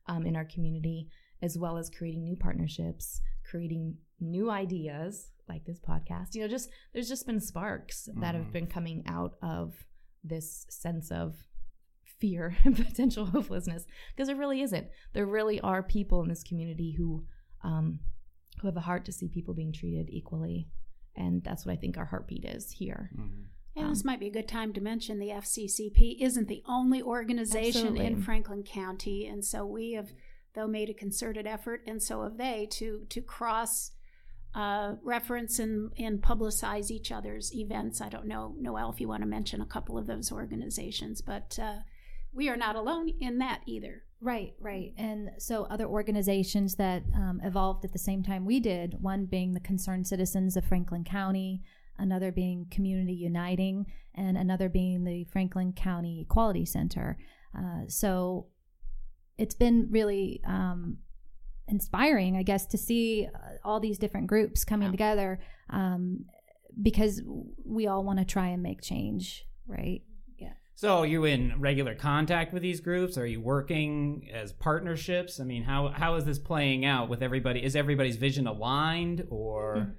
um, 0.07 0.27
in 0.27 0.37
our 0.37 0.45
community, 0.45 1.09
as 1.43 1.59
well 1.59 1.77
as 1.77 1.91
creating 1.91 2.25
new 2.25 2.37
partnerships, 2.37 3.21
creating 3.49 3.97
new 4.21 4.51
ideas 4.51 5.31
like 5.49 5.65
this 5.65 5.81
podcast. 5.81 6.35
You 6.35 6.43
know, 6.43 6.49
just 6.49 6.71
there's 6.93 7.09
just 7.09 7.27
been 7.27 7.41
sparks 7.41 8.09
mm-hmm. 8.11 8.21
that 8.21 8.35
have 8.35 8.45
mm-hmm. 8.45 8.53
been 8.53 8.67
coming 8.67 9.05
out 9.07 9.35
of 9.43 9.75
this 10.25 10.67
sense 10.69 11.11
of 11.11 11.37
fear 12.19 12.57
and 12.65 12.77
potential 12.77 13.27
hopelessness 13.27 13.85
because 14.15 14.29
there 14.29 14.37
really 14.37 14.63
isn't. 14.63 14.89
There 15.13 15.27
really 15.27 15.61
are 15.61 15.83
people 15.83 16.23
in 16.23 16.29
this 16.29 16.43
community 16.43 16.95
who 16.97 17.25
um, 17.63 18.01
who 18.61 18.69
have 18.69 18.77
a 18.77 18.81
heart 18.81 19.05
to 19.07 19.13
see 19.13 19.29
people 19.29 19.55
being 19.55 19.73
treated 19.73 20.09
equally, 20.11 20.69
and 21.17 21.43
that's 21.45 21.65
what 21.65 21.73
I 21.73 21.77
think 21.77 21.97
our 21.97 22.07
heartbeat 22.07 22.45
is 22.45 22.71
here. 22.71 23.11
Mm-hmm. 23.15 23.43
And 23.77 23.87
um, 23.87 23.93
this 23.93 24.05
might 24.05 24.21
be 24.21 24.27
a 24.27 24.33
good 24.33 24.49
time 24.49 24.73
to 24.73 24.81
mention 24.81 25.19
the 25.19 25.29
FCCP 25.29 26.17
isn't 26.21 26.49
the 26.49 26.63
only 26.67 27.01
organization 27.03 27.89
absolutely. 27.89 28.07
in 28.07 28.23
Franklin 28.23 28.65
County, 28.65 29.27
and 29.27 29.45
so 29.45 29.65
we 29.65 29.93
have 29.93 30.11
though 30.55 30.67
made 30.67 30.91
a 30.91 30.95
concerted 30.95 31.47
effort, 31.47 31.83
and 31.87 32.03
so 32.03 32.23
have 32.23 32.37
they 32.37 32.67
to 32.73 33.07
to 33.09 33.21
cross 33.21 33.93
uh, 34.55 34.95
reference 35.03 35.59
and, 35.59 35.93
and 35.99 36.23
publicize 36.23 36.91
each 36.91 37.13
other's 37.13 37.55
events. 37.55 38.01
I 38.01 38.09
don't 38.09 38.27
know, 38.27 38.55
Noel, 38.59 38.91
if 38.91 39.01
you 39.01 39.09
want 39.09 39.23
to 39.23 39.29
mention 39.29 39.61
a 39.61 39.67
couple 39.67 39.99
of 39.99 40.07
those 40.07 40.33
organizations, 40.33 41.21
but 41.21 41.59
uh, 41.61 41.81
we 42.33 42.49
are 42.49 42.57
not 42.57 42.77
alone 42.77 43.11
in 43.21 43.39
that 43.39 43.61
either. 43.67 44.03
Right, 44.21 44.55
right. 44.61 44.93
And 44.99 45.31
so 45.39 45.65
other 45.65 45.87
organizations 45.87 46.75
that 46.75 47.05
um, 47.15 47.41
evolved 47.45 47.85
at 47.85 47.93
the 47.93 47.99
same 47.99 48.23
time 48.23 48.45
we 48.45 48.59
did, 48.59 48.97
one 49.01 49.27
being 49.27 49.55
the 49.55 49.61
Concerned 49.61 50.09
Citizens 50.09 50.57
of 50.57 50.65
Franklin 50.65 51.05
County, 51.05 51.63
another 51.99 52.33
being 52.33 52.67
Community 52.71 53.13
Uniting, 53.13 53.87
and 54.15 54.37
another 54.37 54.69
being 54.69 55.05
the 55.05 55.25
Franklin 55.25 55.73
County 55.73 56.23
Equality 56.23 56.65
Center. 56.65 57.17
Uh, 57.57 57.83
so 57.87 58.49
it's 59.37 59.55
been 59.55 59.87
really 59.91 60.41
um, 60.45 60.99
inspiring, 61.69 62.37
I 62.37 62.43
guess, 62.43 62.67
to 62.67 62.79
see 62.79 63.29
uh, 63.33 63.39
all 63.65 63.81
these 63.81 63.99
different 63.99 64.27
groups 64.27 64.65
coming 64.65 64.87
yeah. 64.87 64.93
together 64.93 65.41
um, 65.71 66.25
because 66.81 67.23
we 67.65 67.87
all 67.87 68.05
want 68.05 68.19
to 68.19 68.25
try 68.25 68.49
and 68.49 68.63
make 68.63 68.83
change, 68.83 69.47
right? 69.67 70.03
Yeah. 70.39 70.53
So, 70.75 70.99
are 70.99 71.07
you 71.07 71.25
in 71.25 71.61
regular 71.61 71.95
contact 71.95 72.53
with 72.53 72.63
these 72.63 72.81
groups? 72.81 73.19
Are 73.19 73.27
you 73.27 73.41
working 73.41 74.29
as 74.33 74.53
partnerships? 74.53 75.41
I 75.41 75.45
mean, 75.45 75.63
how 75.63 75.89
how 75.89 76.15
is 76.17 76.25
this 76.25 76.39
playing 76.39 76.85
out 76.85 77.09
with 77.09 77.23
everybody? 77.23 77.63
Is 77.63 77.77
everybody's 77.77 78.17
vision 78.17 78.47
aligned, 78.47 79.27
or? 79.31 79.95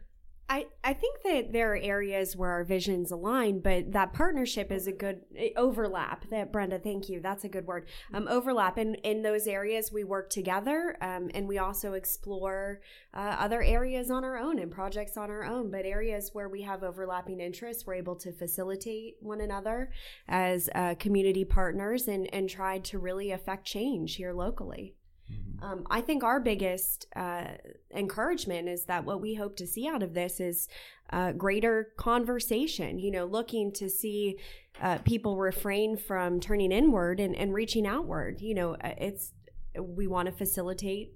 I, 0.52 0.66
I 0.84 0.94
think 0.94 1.22
that 1.24 1.54
there 1.54 1.74
are 1.74 1.78
areas 1.78 2.36
where 2.36 2.50
our 2.50 2.64
visions 2.64 3.12
align, 3.12 3.60
but 3.60 3.92
that 3.92 4.14
partnership 4.14 4.72
is 4.72 4.88
a 4.88 4.92
good 4.92 5.22
eh, 5.38 5.50
overlap. 5.56 6.28
That 6.30 6.52
Brenda, 6.52 6.80
thank 6.80 7.08
you. 7.08 7.22
That's 7.22 7.44
a 7.44 7.50
good 7.50 7.68
word. 7.68 7.88
Um, 8.12 8.28
overlap 8.28 8.78
and 8.80 8.96
in 9.04 9.22
those 9.22 9.46
areas 9.46 9.92
we 9.92 10.04
work 10.04 10.32
together, 10.32 10.98
um, 11.02 11.30
and 11.36 11.48
we 11.48 11.60
also 11.60 11.94
explore 11.94 12.82
uh, 13.14 13.36
other 13.40 13.62
areas 13.62 14.10
on 14.10 14.24
our 14.24 14.38
own 14.38 14.58
and 14.58 14.72
projects 14.72 15.18
on 15.18 15.30
our 15.30 15.44
own. 15.44 15.70
But 15.70 15.86
areas 15.86 16.32
where 16.34 16.50
we 16.50 16.64
have 16.64 16.82
overlapping 16.82 17.40
interests, 17.40 17.86
we're 17.86 17.94
able 17.94 18.16
to 18.16 18.32
facilitate 18.32 19.18
one 19.20 19.42
another 19.42 19.92
as 20.28 20.68
uh, 20.74 20.96
community 20.96 21.46
partners 21.46 22.08
and 22.08 22.28
and 22.34 22.50
try 22.50 22.80
to 22.80 22.98
really 22.98 23.30
affect 23.30 23.68
change 23.68 24.16
here 24.16 24.34
locally. 24.34 24.96
Mm-hmm. 25.32 25.64
Um, 25.64 25.88
I 25.90 26.02
think 26.02 26.24
our 26.24 26.40
biggest 26.40 27.08
uh, 27.16 27.46
encouragement 27.94 28.70
is 28.70 28.86
that 28.86 29.06
what 29.06 29.22
we 29.22 29.36
hope 29.36 29.56
to 29.58 29.68
see 29.68 29.88
out 29.88 30.04
of 30.04 30.14
this 30.14 30.40
is 30.40 30.68
uh, 31.12 31.32
greater 31.32 31.90
conversation, 31.98 33.00
you 33.00 33.12
know, 33.12 33.26
looking 33.26 33.72
to 33.74 33.90
see 33.90 34.38
uh, 34.82 35.00
people 35.00 35.38
refrain 35.38 35.98
from 35.98 36.40
turning 36.40 36.72
inward 36.72 37.20
and, 37.20 37.36
and 37.36 37.54
reaching 37.54 37.86
outward. 37.86 38.42
You 38.42 38.56
know, 38.56 38.74
uh, 38.76 38.94
it's, 38.98 39.34
we 39.80 40.08
want 40.08 40.28
to 40.28 40.32
facilitate, 40.32 41.14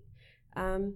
um, 0.56 0.96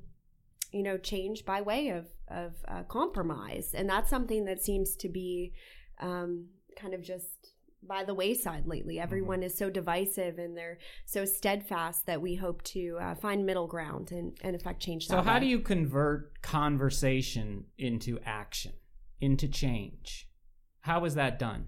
you 0.71 0.83
know, 0.83 0.97
change 0.97 1.45
by 1.45 1.61
way 1.61 1.89
of, 1.89 2.07
of 2.27 2.53
uh, 2.67 2.83
compromise. 2.83 3.73
And 3.73 3.89
that's 3.89 4.09
something 4.09 4.45
that 4.45 4.61
seems 4.61 4.95
to 4.97 5.09
be 5.09 5.53
um, 5.99 6.47
kind 6.75 6.93
of 6.93 7.01
just 7.01 7.53
by 7.87 8.03
the 8.03 8.13
wayside 8.13 8.67
lately. 8.67 8.95
Mm-hmm. 8.95 9.03
Everyone 9.03 9.37
mm-hmm. 9.39 9.45
is 9.45 9.57
so 9.57 9.69
divisive 9.69 10.37
and 10.37 10.57
they're 10.57 10.77
so 11.05 11.25
steadfast 11.25 12.05
that 12.05 12.21
we 12.21 12.35
hope 12.35 12.63
to 12.63 12.97
uh, 13.01 13.15
find 13.15 13.45
middle 13.45 13.67
ground 13.67 14.11
and, 14.11 14.37
and 14.41 14.55
affect 14.55 14.81
change. 14.81 15.07
So, 15.07 15.21
how 15.21 15.35
way. 15.35 15.41
do 15.41 15.45
you 15.47 15.59
convert 15.59 16.41
conversation 16.41 17.65
into 17.77 18.19
action, 18.25 18.73
into 19.21 19.47
change? 19.47 20.29
How 20.81 21.03
is 21.05 21.15
that 21.15 21.39
done? 21.39 21.67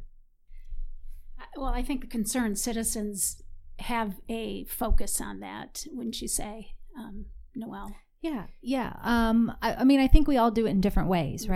Uh, 1.39 1.45
well, 1.58 1.73
I 1.73 1.84
think 1.84 2.01
the 2.01 2.08
concerned 2.08 2.58
citizens 2.58 3.41
have 3.79 4.19
a 4.29 4.65
focus 4.65 5.21
on 5.21 5.39
that, 5.39 5.86
wouldn't 5.91 6.21
you 6.21 6.27
say, 6.27 6.75
um, 6.97 7.25
Noel? 7.55 7.95
Yeah, 8.21 8.45
yeah. 8.62 8.93
Um, 9.01 9.53
I, 9.62 9.75
I 9.75 9.84
mean, 9.84 9.99
I 9.99 10.08
think 10.08 10.27
we 10.27 10.38
all 10.38 10.51
do 10.51 10.65
it 10.65 10.71
in 10.71 10.82
different 10.82 11.10
ways, 11.10 11.43
mm-hmm. 11.43 11.53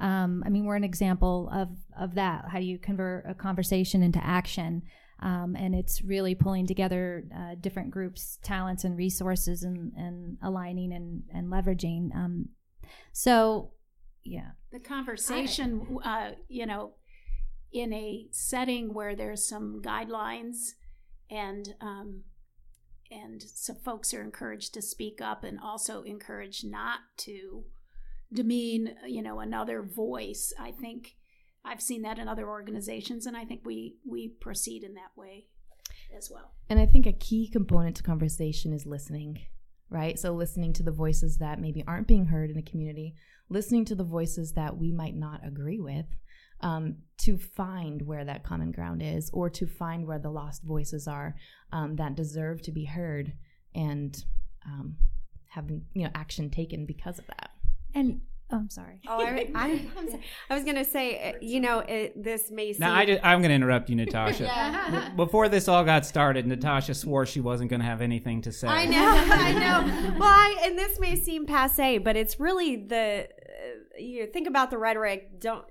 Um, 0.00 0.42
I 0.44 0.50
mean, 0.50 0.64
we're 0.64 0.76
an 0.76 0.84
example 0.84 1.50
of 1.52 1.68
of 1.98 2.14
that. 2.14 2.46
How 2.50 2.58
do 2.58 2.64
you 2.64 2.78
convert 2.78 3.28
a 3.28 3.34
conversation 3.34 4.02
into 4.02 4.24
action? 4.24 4.82
Um, 5.20 5.56
and 5.58 5.74
it's 5.74 6.02
really 6.02 6.34
pulling 6.34 6.66
together 6.66 7.24
uh, 7.34 7.54
different 7.58 7.90
groups' 7.90 8.38
talents 8.42 8.84
and 8.84 8.98
resources, 8.98 9.62
and, 9.62 9.92
and 9.96 10.36
aligning 10.42 10.92
and 10.92 11.22
and 11.32 11.50
leveraging. 11.50 12.14
Um, 12.14 12.50
so, 13.12 13.72
yeah, 14.24 14.50
the 14.72 14.80
conversation, 14.80 15.98
uh, 16.04 16.32
you 16.48 16.66
know, 16.66 16.94
in 17.72 17.92
a 17.92 18.26
setting 18.30 18.92
where 18.92 19.16
there's 19.16 19.48
some 19.48 19.80
guidelines 19.82 20.74
and 21.30 21.74
um, 21.80 22.22
and 23.10 23.42
so 23.42 23.74
folks 23.74 24.12
are 24.12 24.22
encouraged 24.22 24.74
to 24.74 24.82
speak 24.82 25.20
up 25.20 25.44
and 25.44 25.58
also 25.60 26.02
encouraged 26.02 26.66
not 26.66 27.00
to 27.18 27.64
demean, 28.32 28.94
you 29.06 29.22
know, 29.22 29.40
another 29.40 29.82
voice. 29.82 30.52
I 30.58 30.72
think 30.72 31.16
I've 31.64 31.82
seen 31.82 32.02
that 32.02 32.18
in 32.18 32.28
other 32.28 32.48
organizations, 32.48 33.26
and 33.26 33.36
I 33.36 33.44
think 33.44 33.62
we 33.64 33.96
we 34.08 34.28
proceed 34.28 34.84
in 34.84 34.94
that 34.94 35.10
way 35.16 35.46
as 36.16 36.30
well. 36.30 36.52
And 36.68 36.78
I 36.78 36.86
think 36.86 37.06
a 37.06 37.12
key 37.12 37.48
component 37.48 37.96
to 37.96 38.02
conversation 38.02 38.72
is 38.72 38.86
listening, 38.86 39.40
right? 39.90 40.18
So 40.18 40.32
listening 40.32 40.72
to 40.74 40.82
the 40.82 40.92
voices 40.92 41.38
that 41.38 41.60
maybe 41.60 41.84
aren't 41.86 42.06
being 42.06 42.26
heard 42.26 42.50
in 42.50 42.58
a 42.58 42.62
community, 42.62 43.14
listening 43.48 43.84
to 43.86 43.94
the 43.94 44.04
voices 44.04 44.52
that 44.52 44.76
we 44.76 44.92
might 44.92 45.16
not 45.16 45.46
agree 45.46 45.80
with. 45.80 46.06
Um, 46.62 46.96
to 47.18 47.36
find 47.36 48.00
where 48.00 48.24
that 48.24 48.42
common 48.42 48.72
ground 48.72 49.02
is, 49.02 49.28
or 49.34 49.50
to 49.50 49.66
find 49.66 50.06
where 50.06 50.18
the 50.18 50.30
lost 50.30 50.62
voices 50.62 51.06
are 51.06 51.36
um, 51.70 51.96
that 51.96 52.14
deserve 52.14 52.62
to 52.62 52.72
be 52.72 52.86
heard, 52.86 53.34
and 53.74 54.24
um, 54.64 54.96
having 55.48 55.84
you 55.92 56.04
know 56.04 56.10
action 56.14 56.48
taken 56.48 56.86
because 56.86 57.18
of 57.18 57.26
that. 57.26 57.50
And 57.96 58.20
Oh, 58.48 58.58
I'm 58.58 58.70
sorry. 58.70 59.00
Oh, 59.08 59.20
I, 59.20 59.50
I, 59.56 59.86
I 60.48 60.54
was 60.54 60.62
going 60.62 60.76
to 60.76 60.84
say, 60.84 61.32
uh, 61.32 61.38
you 61.40 61.58
know, 61.58 61.80
it, 61.80 62.22
this 62.22 62.50
may 62.50 62.72
seem. 62.72 62.80
Now, 62.80 62.94
I 62.94 63.04
just, 63.04 63.20
I'm 63.24 63.40
going 63.40 63.48
to 63.48 63.56
interrupt 63.56 63.90
you, 63.90 63.96
Natasha. 63.96 64.44
yeah. 64.44 65.10
Before 65.16 65.48
this 65.48 65.66
all 65.66 65.84
got 65.84 66.06
started, 66.06 66.46
Natasha 66.46 66.94
swore 66.94 67.26
she 67.26 67.40
wasn't 67.40 67.70
going 67.70 67.80
to 67.80 67.86
have 67.86 68.00
anything 68.00 68.42
to 68.42 68.52
say. 68.52 68.68
I 68.68 68.86
know, 68.86 69.04
I 69.34 69.52
know. 69.52 70.14
Well, 70.18 70.28
I, 70.28 70.60
and 70.64 70.78
this 70.78 71.00
may 71.00 71.16
seem 71.16 71.46
passe, 71.46 71.98
but 71.98 72.16
it's 72.16 72.38
really 72.38 72.76
the, 72.76 73.26
uh, 73.28 73.98
you 73.98 74.26
think 74.26 74.46
about 74.46 74.70
the 74.70 74.78
rhetoric, 74.78 75.40
don't. 75.40 75.64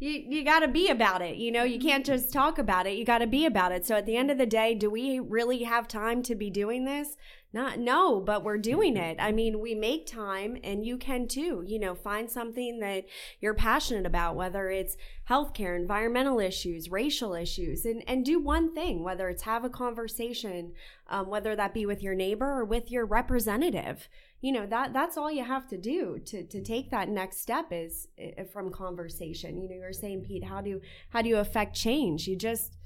you, 0.00 0.10
you 0.10 0.44
got 0.44 0.60
to 0.60 0.68
be 0.68 0.88
about 0.88 1.20
it. 1.20 1.36
You 1.36 1.52
know, 1.52 1.62
you 1.62 1.78
can't 1.78 2.06
just 2.06 2.32
talk 2.32 2.58
about 2.58 2.86
it. 2.86 2.96
You 2.96 3.04
got 3.04 3.18
to 3.18 3.26
be 3.26 3.44
about 3.44 3.70
it. 3.70 3.84
So 3.84 3.96
at 3.96 4.06
the 4.06 4.16
end 4.16 4.30
of 4.30 4.38
the 4.38 4.46
day, 4.46 4.74
do 4.74 4.88
we 4.88 5.20
really 5.20 5.64
have 5.64 5.88
time 5.88 6.22
to 6.22 6.34
be 6.34 6.48
doing 6.48 6.86
this? 6.86 7.18
Not 7.54 7.78
no 7.78 8.20
but 8.20 8.44
we're 8.44 8.58
doing 8.58 8.96
it. 8.96 9.16
I 9.20 9.32
mean 9.32 9.60
we 9.60 9.74
make 9.74 10.06
time 10.06 10.58
and 10.62 10.84
you 10.84 10.98
can 10.98 11.26
too 11.28 11.64
you 11.66 11.78
know 11.78 11.94
find 11.94 12.30
something 12.30 12.80
that 12.80 13.04
you're 13.40 13.54
passionate 13.54 14.04
about 14.04 14.36
whether 14.36 14.68
it's 14.68 14.96
healthcare 15.30 15.74
environmental 15.74 16.38
issues 16.38 16.90
racial 16.90 17.34
issues 17.34 17.86
and 17.86 18.02
and 18.06 18.24
do 18.24 18.38
one 18.38 18.74
thing 18.74 19.02
whether 19.02 19.28
it's 19.28 19.44
have 19.44 19.64
a 19.64 19.70
conversation 19.70 20.72
um, 21.08 21.28
whether 21.28 21.54
that 21.54 21.74
be 21.74 21.86
with 21.86 22.02
your 22.02 22.14
neighbor 22.14 22.46
or 22.46 22.64
with 22.64 22.90
your 22.90 23.04
representative. 23.04 24.08
You 24.40 24.52
know 24.52 24.66
that 24.66 24.92
that's 24.92 25.16
all 25.16 25.30
you 25.30 25.44
have 25.44 25.68
to 25.68 25.76
do 25.76 26.18
to 26.26 26.44
to 26.44 26.62
take 26.62 26.90
that 26.90 27.08
next 27.08 27.40
step 27.40 27.66
is 27.70 28.08
uh, 28.18 28.44
from 28.44 28.70
conversation. 28.70 29.60
You 29.60 29.68
know 29.68 29.76
you're 29.76 29.92
saying 29.92 30.22
pete 30.22 30.44
how 30.44 30.60
do 30.60 30.80
how 31.10 31.22
do 31.22 31.28
you 31.28 31.38
affect 31.38 31.74
change? 31.74 32.26
You 32.26 32.36
just 32.36 32.76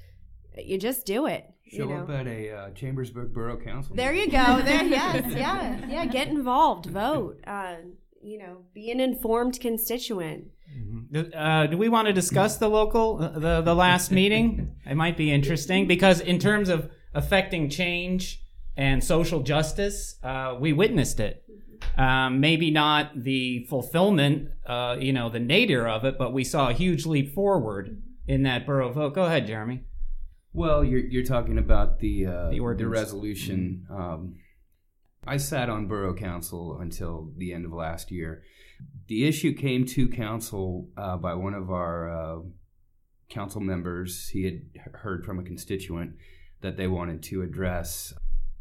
you 0.56 0.78
just 0.78 1.06
do 1.06 1.26
it 1.26 1.44
Show 1.70 1.76
you 1.76 1.88
know? 1.88 2.02
up 2.02 2.10
at 2.10 2.26
a 2.26 2.50
uh, 2.50 2.70
Chambersburg 2.70 3.32
Borough 3.34 3.58
Council. 3.58 3.94
There 3.94 4.14
you 4.14 4.30
go. 4.30 4.62
There, 4.62 4.84
yes, 4.84 5.24
yeah, 5.34 5.86
yeah. 5.86 6.06
Get 6.06 6.28
involved. 6.28 6.86
Vote. 6.86 7.40
Uh, 7.46 7.76
you 8.22 8.38
know, 8.38 8.62
be 8.72 8.90
an 8.90 9.00
informed 9.00 9.60
constituent. 9.60 10.46
Uh, 11.34 11.66
do 11.66 11.78
we 11.78 11.88
want 11.88 12.06
to 12.06 12.12
discuss 12.12 12.56
the 12.56 12.68
local 12.68 13.22
uh, 13.22 13.38
the 13.38 13.60
the 13.60 13.74
last 13.74 14.10
meeting? 14.10 14.76
It 14.86 14.96
might 14.96 15.16
be 15.16 15.30
interesting 15.32 15.86
because 15.86 16.20
in 16.20 16.38
terms 16.38 16.68
of 16.68 16.90
affecting 17.14 17.68
change 17.68 18.42
and 18.76 19.02
social 19.02 19.42
justice, 19.42 20.16
uh, 20.22 20.56
we 20.58 20.72
witnessed 20.72 21.20
it. 21.20 21.44
Um, 21.96 22.40
maybe 22.40 22.70
not 22.70 23.10
the 23.24 23.66
fulfillment, 23.68 24.50
uh, 24.66 24.96
you 24.98 25.12
know, 25.12 25.28
the 25.30 25.40
nadir 25.40 25.86
of 25.86 26.04
it, 26.04 26.16
but 26.18 26.32
we 26.32 26.44
saw 26.44 26.70
a 26.70 26.72
huge 26.72 27.06
leap 27.06 27.34
forward 27.34 28.02
in 28.26 28.44
that 28.44 28.66
borough 28.66 28.92
vote. 28.92 29.14
Go 29.14 29.24
ahead, 29.24 29.46
Jeremy. 29.46 29.84
Well, 30.58 30.82
you're 30.82 31.06
you're 31.06 31.24
talking 31.24 31.56
about 31.56 32.00
the 32.00 32.26
uh, 32.26 32.50
The 32.50 32.58
the, 32.82 32.88
resolution. 32.88 33.86
Um, 33.88 34.34
I 35.24 35.36
sat 35.36 35.70
on 35.70 35.86
borough 35.86 36.14
council 36.14 36.80
until 36.80 37.30
the 37.36 37.52
end 37.52 37.64
of 37.64 37.72
last 37.72 38.10
year. 38.10 38.42
The 39.06 39.28
issue 39.28 39.54
came 39.54 39.86
to 39.86 40.08
council 40.08 40.88
uh, 40.96 41.16
by 41.16 41.34
one 41.34 41.54
of 41.54 41.70
our 41.70 42.10
uh, 42.10 42.40
council 43.30 43.60
members. 43.60 44.30
He 44.30 44.42
had 44.42 44.94
heard 44.94 45.24
from 45.24 45.38
a 45.38 45.44
constituent 45.44 46.16
that 46.60 46.76
they 46.76 46.88
wanted 46.88 47.22
to 47.24 47.42
address 47.42 48.12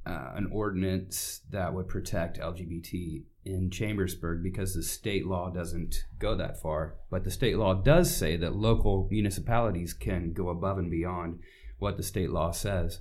uh, 0.06 0.34
an 0.36 0.50
ordinance 0.52 1.42
that 1.50 1.74
would 1.74 1.88
protect 1.88 2.40
LGBT 2.40 3.24
in 3.44 3.72
Chambersburg 3.72 4.44
because 4.44 4.76
the 4.76 4.84
state 4.84 5.26
law 5.26 5.50
doesn't 5.50 6.06
go 6.20 6.36
that 6.36 6.62
far. 6.62 6.98
But 7.10 7.24
the 7.24 7.32
state 7.32 7.58
law 7.58 7.74
does 7.74 8.16
say 8.16 8.38
that 8.38 8.56
local 8.56 9.08
municipalities 9.10 9.94
can 9.94 10.34
go 10.34 10.50
above 10.50 10.78
and 10.78 10.92
beyond 10.92 11.40
what 11.80 11.98
the 11.98 12.04
state 12.04 12.30
law 12.32 12.52
says. 12.52 13.00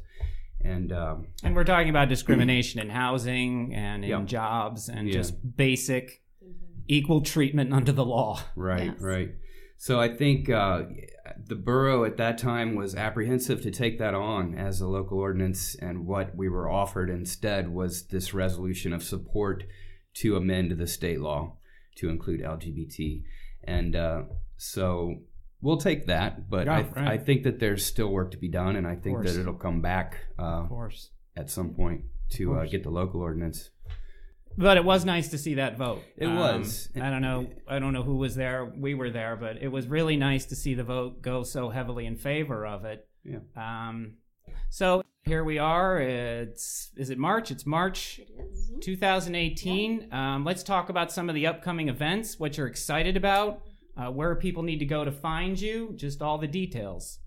And 0.63 0.93
um, 0.93 1.29
And 1.43 1.55
we're 1.55 1.65
talking 1.65 1.91
about 1.91 2.09
discrimination 2.09 2.81
in 2.81 2.91
housing 2.91 3.75
and 3.75 4.05
in 4.05 4.11
Yeah. 4.11 4.25
jobs 4.25 4.89
and 4.89 5.07
Yeah. 5.09 5.15
just 5.15 5.57
basic 5.57 6.23
equal 6.89 7.21
treatment 7.21 7.73
under 7.73 7.93
the 7.93 8.05
law. 8.05 8.41
Right, 8.55 8.87
Yes. 8.87 9.01
right. 9.01 9.31
So 9.79 10.01
I 10.01 10.09
think 10.09 10.49
uh, 10.49 10.85
the 11.45 11.55
borough 11.55 12.05
at 12.05 12.17
that 12.17 12.39
time 12.39 12.75
was 12.75 12.95
apprehensive 12.95 13.61
to 13.63 13.71
take 13.71 13.99
that 13.99 14.15
on 14.15 14.55
as 14.55 14.81
a 14.81 14.87
local 14.89 15.19
ordinance, 15.19 15.75
and 15.75 16.07
what 16.07 16.35
we 16.35 16.49
were 16.49 16.71
offered 16.71 17.11
instead 17.11 17.69
was 17.69 18.07
this 18.07 18.33
resolution 18.33 18.93
of 18.95 19.03
support 19.03 19.65
to 20.15 20.37
amend 20.37 20.73
the 20.73 20.87
state 20.87 21.21
law 21.21 21.59
to 21.97 22.09
include 22.09 22.41
LGBT. 22.41 23.23
And 23.65 23.95
uh, 23.95 24.23
so 24.57 25.17
we'll 25.61 25.77
take 25.79 26.07
that, 26.07 26.49
but 26.51 26.67
Yeah, 26.67 26.75
I, 26.79 26.81
right. 26.83 27.09
I 27.09 27.19
think 27.19 27.43
that 27.45 27.59
there's 27.59 27.85
still 27.85 28.09
work 28.09 28.31
to 28.33 28.37
be 28.37 28.49
done, 28.49 28.77
and 28.77 28.87
I 28.87 28.95
think 28.97 29.23
that 29.25 29.37
it'll 29.37 29.55
come 29.55 29.81
back 29.81 30.19
uh, 30.39 30.43
Of 30.63 30.69
course. 30.69 31.11
at 31.37 31.51
some 31.51 31.71
point 31.75 32.03
to 32.31 32.55
uh, 32.55 32.65
get 32.67 32.83
the 32.83 32.91
local 32.91 33.21
ordinance. 33.21 33.71
But 34.59 34.79
it 34.79 34.85
was 34.85 35.05
nice 35.05 35.29
to 35.29 35.39
see 35.39 35.55
that 35.55 35.77
vote. 35.77 36.03
It 36.17 36.29
was. 36.29 36.89
I 36.97 37.11
don't 37.11 37.21
know. 37.21 37.47
I 37.69 37.79
don't 37.79 37.93
know 37.93 38.03
who 38.03 38.17
was 38.17 38.35
there. 38.35 38.65
We 38.65 38.95
were 38.95 39.11
there, 39.11 39.37
but 39.37 39.59
it 39.61 39.69
was 39.69 39.87
really 39.87 40.17
nice 40.17 40.47
to 40.47 40.57
see 40.57 40.73
the 40.73 40.83
vote 40.85 41.21
go 41.21 41.43
so 41.43 41.69
heavily 41.69 42.07
in 42.07 42.17
favor 42.17 42.67
of 42.67 42.87
it. 42.87 43.07
Yeah. 43.23 43.41
Um, 43.55 44.15
so 44.71 45.03
here 45.25 45.45
we 45.45 45.59
are. 45.59 45.99
It's 46.01 46.91
is 46.97 47.11
it 47.11 47.19
March? 47.19 47.51
It's 47.51 47.67
March, 47.67 48.19
2018. 48.81 50.13
Um, 50.13 50.45
let's 50.45 50.63
talk 50.63 50.89
about 50.89 51.13
some 51.13 51.29
of 51.29 51.35
the 51.35 51.47
upcoming 51.47 51.89
events. 51.89 52.39
What 52.39 52.57
you're 52.57 52.67
excited 52.67 53.17
about. 53.17 53.63
Uh, 53.97 54.11
where 54.11 54.35
people 54.35 54.63
need 54.63 54.79
to 54.79 54.85
go 54.85 55.05
to 55.05 55.13
find 55.13 55.59
you. 55.59 55.93
Just 55.97 56.21
all 56.21 56.37
the 56.37 56.47
details. 56.47 57.19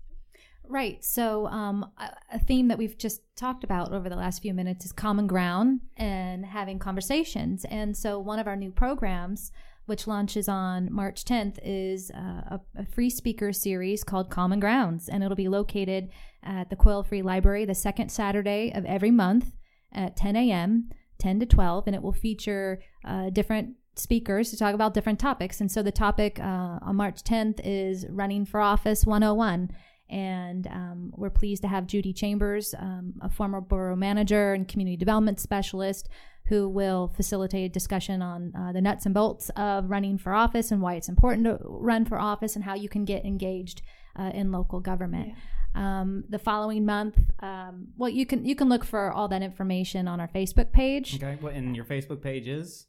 Right. 0.70 1.04
So, 1.04 1.48
um, 1.48 1.84
a, 2.30 2.38
theme 2.38 2.68
that 2.68 2.78
we've 2.78 2.96
just 2.96 3.22
talked 3.34 3.64
about 3.64 3.92
over 3.92 4.08
the 4.08 4.14
last 4.14 4.40
few 4.40 4.54
minutes 4.54 4.84
is 4.84 4.92
common 4.92 5.26
ground 5.26 5.80
and 5.96 6.46
having 6.46 6.78
conversations. 6.78 7.64
And 7.64 7.96
so, 7.96 8.20
one 8.20 8.38
of 8.38 8.46
our 8.46 8.54
new 8.54 8.70
programs, 8.70 9.50
which 9.86 10.06
launches 10.06 10.48
on 10.48 10.92
March 10.92 11.24
10th, 11.24 11.58
is 11.64 12.12
uh, 12.12 12.56
a, 12.56 12.60
a 12.76 12.86
free 12.86 13.10
speaker 13.10 13.52
series 13.52 14.04
called 14.04 14.30
Common 14.30 14.60
Grounds. 14.60 15.08
And 15.08 15.24
it'll 15.24 15.34
be 15.34 15.48
located 15.48 16.10
at 16.44 16.70
the 16.70 16.76
Coyle 16.76 17.02
Free 17.02 17.22
Library 17.22 17.64
the 17.64 17.74
second 17.74 18.12
Saturday 18.12 18.70
of 18.72 18.84
every 18.84 19.10
month 19.10 19.52
at 19.92 20.16
10 20.16 20.36
a.m., 20.36 20.88
10 21.18 21.40
to 21.40 21.46
12. 21.46 21.88
And 21.88 21.96
it 21.96 22.02
will 22.02 22.12
feature 22.12 22.80
uh, 23.04 23.30
different 23.30 23.74
speakers 23.96 24.50
to 24.50 24.56
talk 24.56 24.74
about 24.74 24.94
different 24.94 25.18
topics. 25.18 25.60
And 25.60 25.70
so, 25.70 25.82
the 25.82 25.92
topic 25.92 26.38
uh, 26.40 26.78
on 26.82 26.96
March 26.96 27.22
10th 27.22 27.60
is 27.64 28.06
Running 28.08 28.44
for 28.44 28.60
Office 28.60 29.04
101 29.04 29.70
and 30.10 30.66
um, 30.66 31.12
we're 31.16 31.30
pleased 31.30 31.62
to 31.62 31.68
have 31.68 31.86
Judy 31.86 32.12
Chambers, 32.12 32.74
um, 32.76 33.14
a 33.22 33.30
former 33.30 33.60
borough 33.60 33.96
manager 33.96 34.52
and 34.52 34.66
community 34.66 34.96
development 34.96 35.38
specialist, 35.38 36.08
who 36.46 36.68
will 36.68 37.08
facilitate 37.16 37.70
a 37.70 37.72
discussion 37.72 38.20
on 38.20 38.52
uh, 38.58 38.72
the 38.72 38.80
nuts 38.80 39.06
and 39.06 39.14
bolts 39.14 39.50
of 39.50 39.88
running 39.88 40.18
for 40.18 40.32
office 40.32 40.72
and 40.72 40.82
why 40.82 40.94
it's 40.94 41.08
important 41.08 41.44
to 41.44 41.58
run 41.62 42.04
for 42.04 42.18
office 42.18 42.56
and 42.56 42.64
how 42.64 42.74
you 42.74 42.88
can 42.88 43.04
get 43.04 43.24
engaged 43.24 43.82
uh, 44.18 44.30
in 44.34 44.50
local 44.50 44.80
government. 44.80 45.32
Um, 45.76 46.24
the 46.28 46.40
following 46.40 46.84
month, 46.84 47.16
um, 47.38 47.88
well, 47.96 48.10
you 48.10 48.26
can 48.26 48.44
you 48.44 48.56
can 48.56 48.68
look 48.68 48.84
for 48.84 49.12
all 49.12 49.28
that 49.28 49.42
information 49.42 50.08
on 50.08 50.18
our 50.18 50.26
Facebook 50.26 50.72
page, 50.72 51.14
Okay. 51.14 51.38
What 51.40 51.54
and 51.54 51.76
your 51.76 51.84
Facebook 51.84 52.20
page 52.20 52.48
is? 52.48 52.86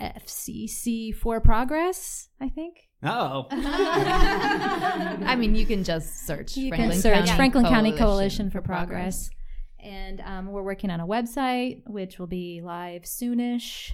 FCC 0.00 1.14
for 1.14 1.40
Progress, 1.40 2.28
I 2.40 2.48
think. 2.48 2.88
Oh. 3.02 3.46
I 3.50 5.36
mean, 5.36 5.54
you 5.54 5.66
can 5.66 5.84
just 5.84 6.26
search 6.26 6.56
You 6.56 6.68
Franklin 6.68 6.90
can 6.92 7.00
search 7.00 7.14
County 7.26 7.36
Franklin 7.36 7.64
County 7.64 7.90
Coalition 7.90 8.06
Coalition 8.06 8.50
for 8.50 8.60
Progress. 8.62 9.30
And 9.78 10.20
um, 10.20 10.48
we're 10.48 10.62
working 10.62 10.90
on 10.90 11.00
a 11.00 11.06
website, 11.06 11.82
which 11.86 12.18
will 12.18 12.26
be 12.26 12.60
live 12.62 13.02
soonish, 13.02 13.92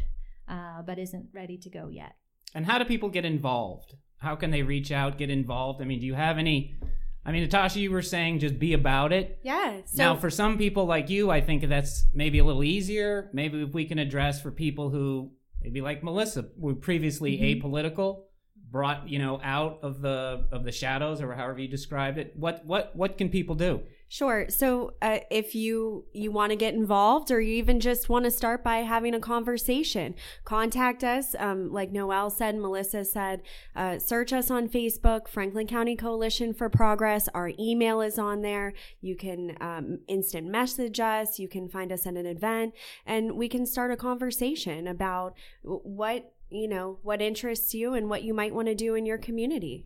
uh, 0.49 0.83
but 0.83 0.99
isn't 0.99 1.29
ready 1.33 1.59
to 1.59 1.71
go 1.71 1.89
yet. 1.89 2.17
And 2.55 2.67
how 2.67 2.79
do 2.79 2.85
people 2.85 3.09
get 3.09 3.25
involved? 3.25 3.95
How 4.19 4.35
can 4.35 4.51
they 4.51 4.63
reach 4.63 4.91
out, 4.91 5.19
get 5.19 5.31
involved? 5.31 5.81
I 5.81 5.85
mean, 5.85 6.01
do 6.01 6.07
you 6.07 6.15
have 6.15 6.39
any? 6.39 6.77
I 7.25 7.33
mean, 7.33 7.43
Natasha, 7.43 7.81
you 7.81 7.91
were 7.91 8.03
saying 8.03 8.39
just 8.41 8.59
be 8.59 8.73
about 8.73 9.13
it. 9.13 9.39
Yeah. 9.43 9.81
So 9.85 10.03
now, 10.03 10.17
for 10.17 10.31
some 10.31 10.59
people 10.59 10.87
like 10.87 11.11
you, 11.11 11.31
I 11.31 11.41
think 11.41 11.69
that's 11.69 12.07
maybe 12.15 12.39
a 12.39 12.45
little 12.45 12.65
easier. 12.65 13.31
Maybe 13.33 13.63
if 13.63 13.75
we 13.75 13.85
can 13.85 13.99
address 13.99 14.41
for 14.41 14.51
people 14.51 14.91
who 14.91 15.33
maybe 15.67 15.81
like 15.81 16.05
Melissa, 16.05 16.47
were 16.57 16.75
previously 16.75 17.37
mm-hmm. 17.37 17.67
apolitical, 17.67 18.23
brought 18.71 19.09
you 19.09 19.19
know 19.19 19.41
out 19.43 19.81
of 19.83 20.01
the 20.01 20.47
of 20.53 20.65
the 20.65 20.73
shadows 20.73 21.21
or 21.21 21.35
however 21.35 21.59
you 21.59 21.69
described 21.69 22.19
it. 22.19 22.33
What 22.37 22.65
what 22.65 22.95
what 22.95 23.19
can 23.19 23.29
people 23.29 23.57
do? 23.57 23.83
Sure. 24.09 24.47
So, 24.49 24.95
uh, 25.03 25.19
if 25.33 25.57
you 25.57 26.05
you 26.13 26.31
want 26.31 26.51
to 26.51 26.57
get 26.57 26.75
involved, 26.75 27.33
or 27.33 27.41
you 27.41 27.55
even 27.57 27.81
just 27.81 28.09
want 28.09 28.25
to 28.25 28.31
start 28.31 28.63
by 28.63 28.79
having 28.79 29.15
a 29.15 29.21
conversation, 29.21 30.15
contact 30.45 31.03
us. 31.03 31.35
Um, 31.37 31.73
like 31.73 31.91
Noelle 31.91 32.31
said, 32.31 32.57
Melissa 32.57 33.05
said, 33.05 33.43
uh, 33.75 33.99
search 33.99 34.33
us 34.33 34.49
on 34.49 34.69
Facebook, 34.69 35.27
Franklin 35.27 35.67
County 35.67 35.97
Coalition 35.97 36.55
for 36.55 36.69
Progress. 36.69 37.29
Our 37.35 37.51
email 37.59 38.01
is 38.01 38.17
on 38.17 38.43
there. 38.43 38.75
You 39.01 39.17
can 39.17 39.57
um, 39.61 39.99
instant 40.07 40.47
message 40.47 41.01
us. 41.01 41.41
You 41.41 41.49
can 41.49 41.69
find 41.69 41.91
us 41.91 42.07
at 42.07 42.15
an 42.15 42.27
event, 42.27 42.75
and 43.07 43.33
we 43.33 43.49
can 43.49 43.67
start 43.67 43.91
a 43.91 43.97
conversation 43.97 44.87
about 44.87 45.35
what 45.63 46.33
you 46.49 46.69
know, 46.69 47.01
what 47.03 47.21
interests 47.21 47.75
you, 47.75 47.95
and 47.95 48.09
what 48.09 48.23
you 48.23 48.33
might 48.33 48.55
want 48.55 48.69
to 48.69 48.75
do 48.77 48.95
in 48.95 49.05
your 49.05 49.19
community. 49.19 49.85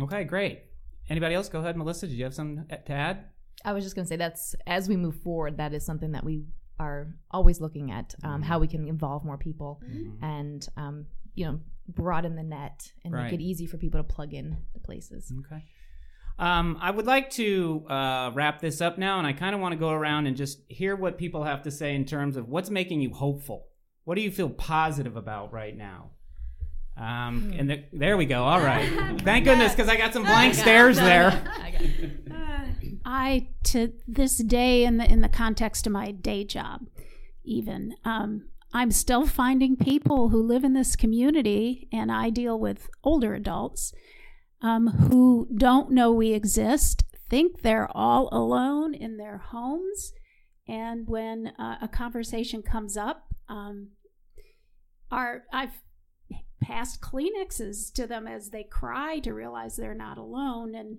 Okay, 0.00 0.22
great. 0.22 0.62
Anybody 1.10 1.34
else? 1.34 1.48
Go 1.48 1.58
ahead, 1.58 1.76
Melissa. 1.76 2.06
Did 2.06 2.14
you 2.14 2.22
have 2.22 2.34
something 2.34 2.64
to 2.68 2.92
add? 2.92 3.24
I 3.64 3.72
was 3.72 3.84
just 3.84 3.94
going 3.96 4.04
to 4.04 4.08
say 4.08 4.16
that's 4.16 4.54
as 4.66 4.88
we 4.88 4.96
move 4.96 5.16
forward, 5.16 5.56
that 5.58 5.72
is 5.74 5.84
something 5.84 6.12
that 6.12 6.24
we 6.24 6.44
are 6.78 7.08
always 7.30 7.60
looking 7.60 7.90
at 7.90 8.14
um, 8.22 8.40
how 8.42 8.58
we 8.60 8.68
can 8.68 8.86
involve 8.86 9.24
more 9.24 9.36
people 9.38 9.80
and 10.22 10.66
um, 10.76 11.06
you 11.34 11.44
know 11.46 11.60
broaden 11.88 12.36
the 12.36 12.42
net 12.42 12.92
and 13.04 13.12
Right. 13.14 13.24
make 13.24 13.32
it 13.40 13.42
easy 13.42 13.66
for 13.66 13.78
people 13.78 13.98
to 13.98 14.04
plug 14.04 14.32
in 14.34 14.56
the 14.74 14.80
places. 14.80 15.32
Okay. 15.40 15.64
Um, 16.38 16.78
I 16.80 16.90
would 16.92 17.06
like 17.06 17.30
to 17.30 17.84
uh, 17.88 18.30
wrap 18.32 18.60
this 18.60 18.80
up 18.80 18.96
now, 18.96 19.18
and 19.18 19.26
I 19.26 19.32
kind 19.32 19.54
of 19.56 19.60
want 19.60 19.72
to 19.72 19.76
go 19.78 19.90
around 19.90 20.26
and 20.28 20.36
just 20.36 20.60
hear 20.68 20.94
what 20.94 21.18
people 21.18 21.42
have 21.42 21.62
to 21.62 21.70
say 21.72 21.96
in 21.96 22.04
terms 22.04 22.36
of 22.36 22.48
what's 22.48 22.70
making 22.70 23.00
you 23.00 23.12
hopeful. 23.12 23.66
What 24.04 24.14
do 24.14 24.20
you 24.20 24.30
feel 24.30 24.48
positive 24.50 25.16
about 25.16 25.52
right 25.52 25.76
now? 25.76 26.12
Um, 26.98 27.52
and 27.56 27.70
the, 27.70 27.84
there 27.92 28.16
we 28.16 28.26
go. 28.26 28.42
All 28.42 28.60
right. 28.60 29.20
Thank 29.22 29.44
goodness, 29.44 29.72
because 29.72 29.88
I 29.88 29.96
got 29.96 30.12
some 30.12 30.24
blank 30.24 30.54
stares 30.54 30.96
there. 30.96 31.44
I 33.04 33.48
to 33.64 33.92
this 34.06 34.36
day 34.36 34.84
in 34.84 34.98
the 34.98 35.10
in 35.10 35.22
the 35.22 35.28
context 35.28 35.86
of 35.86 35.92
my 35.92 36.10
day 36.10 36.44
job 36.44 36.82
even. 37.42 37.94
Um, 38.04 38.48
I'm 38.72 38.90
still 38.90 39.26
finding 39.26 39.76
people 39.76 40.28
who 40.28 40.42
live 40.42 40.62
in 40.62 40.74
this 40.74 40.94
community, 40.94 41.88
and 41.90 42.12
I 42.12 42.28
deal 42.28 42.58
with 42.58 42.90
older 43.02 43.34
adults 43.34 43.94
um, 44.60 44.88
who 44.88 45.48
don't 45.56 45.90
know 45.90 46.12
we 46.12 46.32
exist, 46.32 47.04
think 47.30 47.62
they're 47.62 47.88
all 47.96 48.28
alone 48.30 48.92
in 48.92 49.16
their 49.16 49.38
homes, 49.38 50.12
and 50.66 51.08
when 51.08 51.52
uh, 51.58 51.76
a 51.80 51.88
conversation 51.88 52.60
comes 52.60 52.96
up, 52.96 53.28
um, 53.48 53.88
are 55.10 55.44
I've 55.50 55.80
passed 56.60 57.00
Kleenexes 57.00 57.92
to 57.94 58.06
them 58.06 58.26
as 58.26 58.50
they 58.50 58.64
cry 58.64 59.18
to 59.20 59.32
realize 59.32 59.76
they're 59.76 59.94
not 59.94 60.18
alone, 60.18 60.74
and 60.74 60.98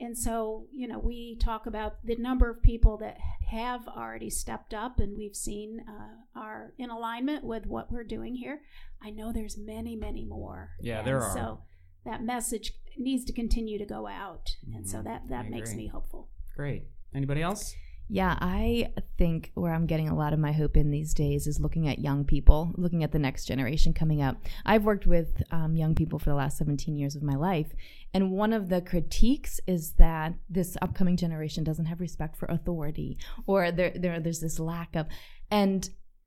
and 0.00 0.16
so 0.16 0.66
you 0.72 0.86
know 0.86 0.98
we 0.98 1.36
talk 1.36 1.66
about 1.66 2.04
the 2.04 2.16
number 2.16 2.48
of 2.50 2.62
people 2.62 2.96
that 2.98 3.18
have 3.50 3.88
already 3.88 4.30
stepped 4.30 4.72
up 4.74 5.00
and 5.00 5.16
we've 5.16 5.34
seen 5.34 5.80
uh, 5.88 6.38
are 6.38 6.72
in 6.78 6.90
alignment 6.90 7.42
with 7.44 7.66
what 7.66 7.90
we're 7.90 8.04
doing 8.04 8.34
here. 8.36 8.60
I 9.02 9.10
know 9.10 9.32
there's 9.32 9.56
many, 9.56 9.96
many 9.96 10.24
more. 10.24 10.70
Yeah, 10.80 11.02
there 11.02 11.20
are. 11.22 11.32
So 11.34 11.60
that 12.04 12.22
message 12.22 12.74
needs 12.96 13.24
to 13.26 13.32
continue 13.32 13.78
to 13.78 13.86
go 13.86 14.06
out, 14.06 14.46
and 14.74 14.88
so 14.88 14.98
Mhm. 14.98 15.04
that 15.04 15.28
that 15.30 15.46
I 15.46 15.48
makes 15.48 15.70
agree. 15.70 15.84
me 15.84 15.88
hopeful. 15.88 16.28
Great. 16.56 16.84
Anybody 17.14 17.42
else? 17.42 17.74
Yeah, 18.10 18.38
I 18.40 18.88
think 19.18 19.50
where 19.54 19.74
I'm 19.74 19.84
getting 19.86 20.08
a 20.08 20.14
lot 20.16 20.32
of 20.32 20.38
my 20.38 20.52
hope 20.52 20.78
in 20.78 20.90
these 20.90 21.12
days 21.12 21.46
is 21.46 21.60
looking 21.60 21.88
at 21.88 21.98
young 21.98 22.24
people, 22.24 22.72
looking 22.76 23.04
at 23.04 23.12
the 23.12 23.18
next 23.18 23.44
generation 23.44 23.92
coming 23.92 24.22
up. 24.22 24.36
I've 24.64 24.84
worked 24.84 25.06
with 25.06 25.42
um, 25.50 25.76
young 25.76 25.94
people 25.94 26.18
for 26.18 26.30
the 26.30 26.36
last 26.36 26.56
17 26.56 26.96
years 26.96 27.14
of 27.16 27.22
my 27.22 27.34
life. 27.34 27.74
And 28.14 28.30
one 28.32 28.54
of 28.54 28.70
the 28.70 28.80
critiques 28.80 29.60
is 29.66 29.92
that 29.98 30.32
this 30.48 30.76
upcoming 30.80 31.18
generation 31.18 31.64
doesn't 31.64 31.84
have 31.84 32.00
respect 32.00 32.36
for 32.36 32.46
authority, 32.46 33.18
or 33.46 33.70
there, 33.70 33.92
there 33.94 34.18
there's 34.20 34.40
this 34.40 34.58
lack 34.58 34.96
of. 34.96 35.06
And 35.50 35.86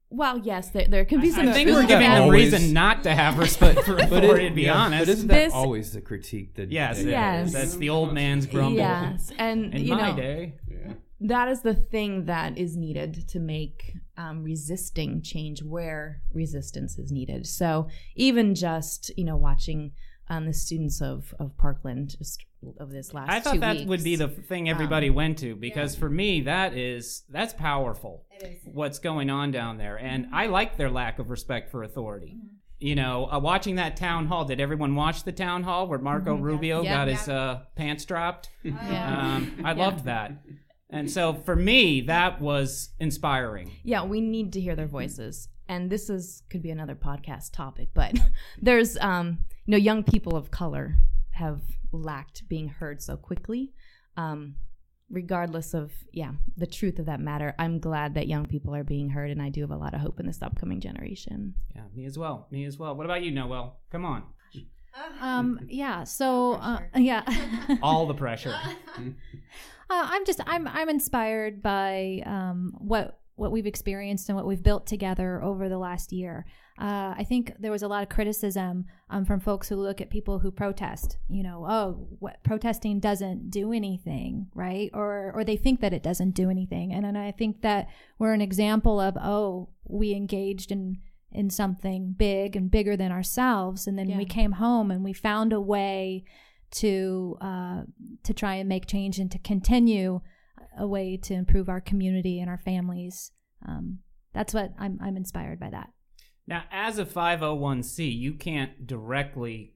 while, 0.10 0.38
yes, 0.38 0.70
there, 0.70 0.88
there 0.88 1.06
can 1.06 1.20
be 1.20 1.32
some. 1.32 1.48
I 1.50 1.54
think 1.54 1.70
we're 1.70 1.88
giving 1.88 2.08
them 2.10 2.22
always- 2.24 2.52
reason 2.54 2.74
not 2.74 3.02
to 3.04 3.15
have 3.15 3.39
respect 3.39 3.80
for 3.82 3.98
authority, 3.98 4.50
to 4.50 4.54
be 4.56 4.63
yeah, 4.63 4.76
honest. 4.78 5.06
But 5.08 5.10
isn't 5.13 5.28
that 5.30 5.34
This- 5.46 5.54
always 5.54 5.94
the 5.94 6.02
critique 6.02 6.54
that? 6.56 6.72
yes, 6.72 6.98
that- 7.00 7.08
Yes. 7.10 7.54
That's 7.54 7.76
the 7.78 7.89
old 7.89 8.13
man's 8.13 8.46
grumble. 8.46 8.74
Yes, 8.78 9.32
and 9.39 9.74
In 9.74 9.84
you 9.86 9.96
my 9.96 10.12
know, 10.12 10.15
day. 10.17 10.54
Yeah. 10.70 10.94
That 11.21 11.47
is 11.47 11.62
the 11.62 11.75
thing 11.75 12.25
that 12.25 12.57
is 12.57 12.75
needed 12.75 13.27
to 13.29 13.39
make 13.39 13.93
um, 14.17 14.43
resisting 14.43 15.21
change 15.21 15.62
where 15.63 16.21
resistance 16.34 16.97
is 16.97 17.12
needed. 17.12 17.45
So 17.47 17.88
even 18.15 18.55
just 18.55 19.12
you 19.17 19.23
know 19.25 19.38
watching 19.38 19.91
um, 20.29 20.45
the 20.45 20.53
students 20.53 21.01
of 21.01 21.34
of 21.39 21.55
Parkland 21.57 22.15
just 22.17 22.43
of 22.79 22.91
this 22.91 23.12
last 23.13 23.29
I 23.31 23.39
thought 23.39 23.53
two 23.55 23.60
that 23.62 23.75
weeks, 23.77 23.89
would 23.89 24.03
be 24.03 24.15
the 24.15 24.27
thing 24.27 24.69
everybody 24.69 25.10
Um, 25.10 25.15
went 25.15 25.38
to 25.39 25.55
because 25.55 25.95
for 25.95 26.10
me 26.10 26.41
that 26.41 26.75
is 26.75 27.23
that's 27.29 27.53
powerful. 27.53 28.25
It 28.39 28.43
is. 28.43 28.73
What's 28.73 28.99
going 28.99 29.29
on 29.29 29.51
down 29.51 29.77
there, 29.77 29.97
and 29.97 30.27
I 30.34 30.45
like 30.47 30.77
their 30.77 30.89
lack 30.91 31.19
of 31.19 31.29
respect 31.29 31.71
for 31.71 31.84
authority. 31.84 32.36
Mm-hmm. 32.38 32.55
You 32.84 32.95
know, 32.95 33.29
uh, 33.31 33.38
watching 33.39 33.75
that 33.75 33.95
town 33.95 34.25
hall. 34.25 34.43
Did 34.45 34.60
everyone 34.60 34.95
watch 34.95 35.23
the 35.23 35.31
town 35.31 35.62
hall 35.62 35.86
where 35.88 35.99
Marco 35.99 36.34
Rubio 36.36 36.77
Mm-hmm. 36.77 36.86
Yeah. 36.86 36.95
got 36.95 37.07
his 37.10 37.27
uh, 37.29 37.60
pants 37.75 38.05
dropped? 38.05 38.49
Yeah. 38.63 39.36
Um, 39.36 39.62
I 39.63 39.73
loved 39.86 40.05
that, 40.05 40.31
and 40.91 41.10
so 41.10 41.34
for 41.34 41.56
me 41.56 42.01
that 42.01 42.39
was 42.41 42.89
inspiring. 42.99 43.71
yeah 43.84 44.04
we 44.04 44.21
need 44.21 44.51
to 44.54 44.60
hear 44.62 44.75
their 44.75 44.88
voices 44.88 45.47
and 45.67 45.89
this 45.89 46.10
is 46.10 46.43
could 46.49 46.62
be 46.62 46.69
another 46.71 46.95
podcast 46.95 47.51
topic 47.54 47.89
but 47.93 48.13
there's 48.62 48.97
um 48.99 49.39
you 49.65 49.71
know 49.71 49.77
young 49.77 50.04
people 50.04 50.36
of 50.36 50.51
color 50.51 50.95
have 51.32 51.62
lacked 51.91 52.47
being 52.49 52.67
heard 52.67 53.01
so 53.01 53.15
quickly 53.17 53.71
um 54.17 54.56
regardless 55.10 55.73
of 55.73 55.91
yeah 56.13 56.32
the 56.58 56.65
truth 56.67 56.97
of 56.99 57.06
that 57.06 57.19
matter 57.19 57.54
i'm 57.60 57.80
glad 57.80 58.13
that 58.15 58.27
young 58.27 58.45
people 58.45 58.73
are 58.73 58.84
being 58.84 59.10
heard 59.10 59.30
and 59.30 59.41
i 59.41 59.49
do 59.49 59.62
have 59.62 59.71
a 59.71 59.75
lot 59.75 59.93
of 59.93 59.99
hope 60.01 60.19
in 60.19 60.25
this 60.25 60.41
upcoming 60.41 60.80
generation 60.80 61.54
Yeah, 61.75 61.84
me 61.93 62.06
as 62.06 62.17
well. 62.17 62.47
Me 62.51 62.65
as 62.65 62.77
well. 62.77 62.95
What 62.95 63.06
about 63.06 63.21
you, 63.23 63.32
Noel? 63.32 63.80
Come 63.91 64.06
on, 64.06 64.23
Um, 65.19 65.60
yeah. 65.67 66.04
So, 66.04 66.54
uh, 66.54 66.80
yeah. 66.95 67.23
all 67.82 68.06
the 68.08 68.13
pressure. 68.13 68.56
Uh, 69.91 70.08
I'm 70.08 70.25
just 70.25 70.39
I'm 70.47 70.69
I'm 70.69 70.88
inspired 70.88 71.62
by 71.62 72.23
um, 72.25 72.73
what 72.77 73.19
what 73.36 73.51
we've 73.51 73.65
experienced 73.65 74.30
and 74.30 74.38
what 74.38 74.45
we've 74.45 74.63
built 74.63 74.88
together 74.88 75.43
over 75.43 75.67
the 75.67 75.77
last 75.77 76.13
year. 76.13 76.45
Uh, 76.80 77.13
I 77.17 77.25
think 77.27 77.54
there 77.60 77.71
was 77.71 77.84
a 77.84 77.89
lot 77.89 78.01
of 78.01 78.08
criticism 78.08 78.86
um, 79.10 79.25
from 79.25 79.41
folks 79.41 79.67
who 79.67 79.75
look 79.75 79.99
at 79.99 80.10
people 80.10 80.39
who 80.39 80.49
protest. 80.49 81.17
You 81.27 81.43
know, 81.43 81.65
oh, 81.67 82.08
what 82.19 82.41
protesting 82.43 83.01
doesn't 83.01 83.49
do 83.49 83.73
anything, 83.73 84.47
right? 84.56 84.89
Or 84.93 85.34
or 85.36 85.43
they 85.43 85.58
think 85.58 85.82
that 85.82 85.93
it 85.93 86.04
doesn't 86.04 86.36
do 86.36 86.49
anything. 86.49 86.93
And, 86.93 87.06
and 87.06 87.17
I 87.17 87.32
think 87.32 87.62
that 87.62 87.89
we're 88.17 88.34
an 88.34 88.41
example 88.41 89.01
of 89.01 89.17
oh, 89.17 89.67
we 89.84 90.13
engaged 90.13 90.71
in 90.71 90.99
in 91.32 91.50
something 91.50 92.13
big 92.17 92.56
and 92.56 92.70
bigger 92.70 92.98
than 92.98 93.12
ourselves, 93.12 93.88
and 93.88 93.98
then 93.98 94.10
Yeah. 94.10 94.17
we 94.17 94.26
came 94.26 94.54
home 94.54 94.91
and 94.91 95.04
we 95.04 95.13
found 95.13 95.54
a 95.54 95.62
way 95.62 96.24
to 96.72 97.38
uh, 97.41 97.84
to 98.24 98.34
try 98.34 98.56
and 98.56 98.67
make 98.70 98.86
change 98.86 99.20
and 99.20 99.30
to 99.32 99.39
continue 99.39 100.22
a 100.78 100.88
way 100.88 101.17
to 101.17 101.34
improve 101.34 101.67
our 101.70 101.82
community 101.82 102.39
and 102.39 102.50
our 102.50 102.58
families. 102.58 103.32
Um, 103.67 104.00
that's 104.34 104.54
what 104.54 104.72
I'm 104.80 104.98
I'm 105.02 105.17
inspired 105.17 105.60
by 105.60 105.70
that. 105.72 105.89
Now, 106.48 106.63
as 106.72 106.98
a 106.98 107.06
501c, 107.06 108.17
you 108.17 108.34
can't 108.34 108.86
directly 108.88 109.76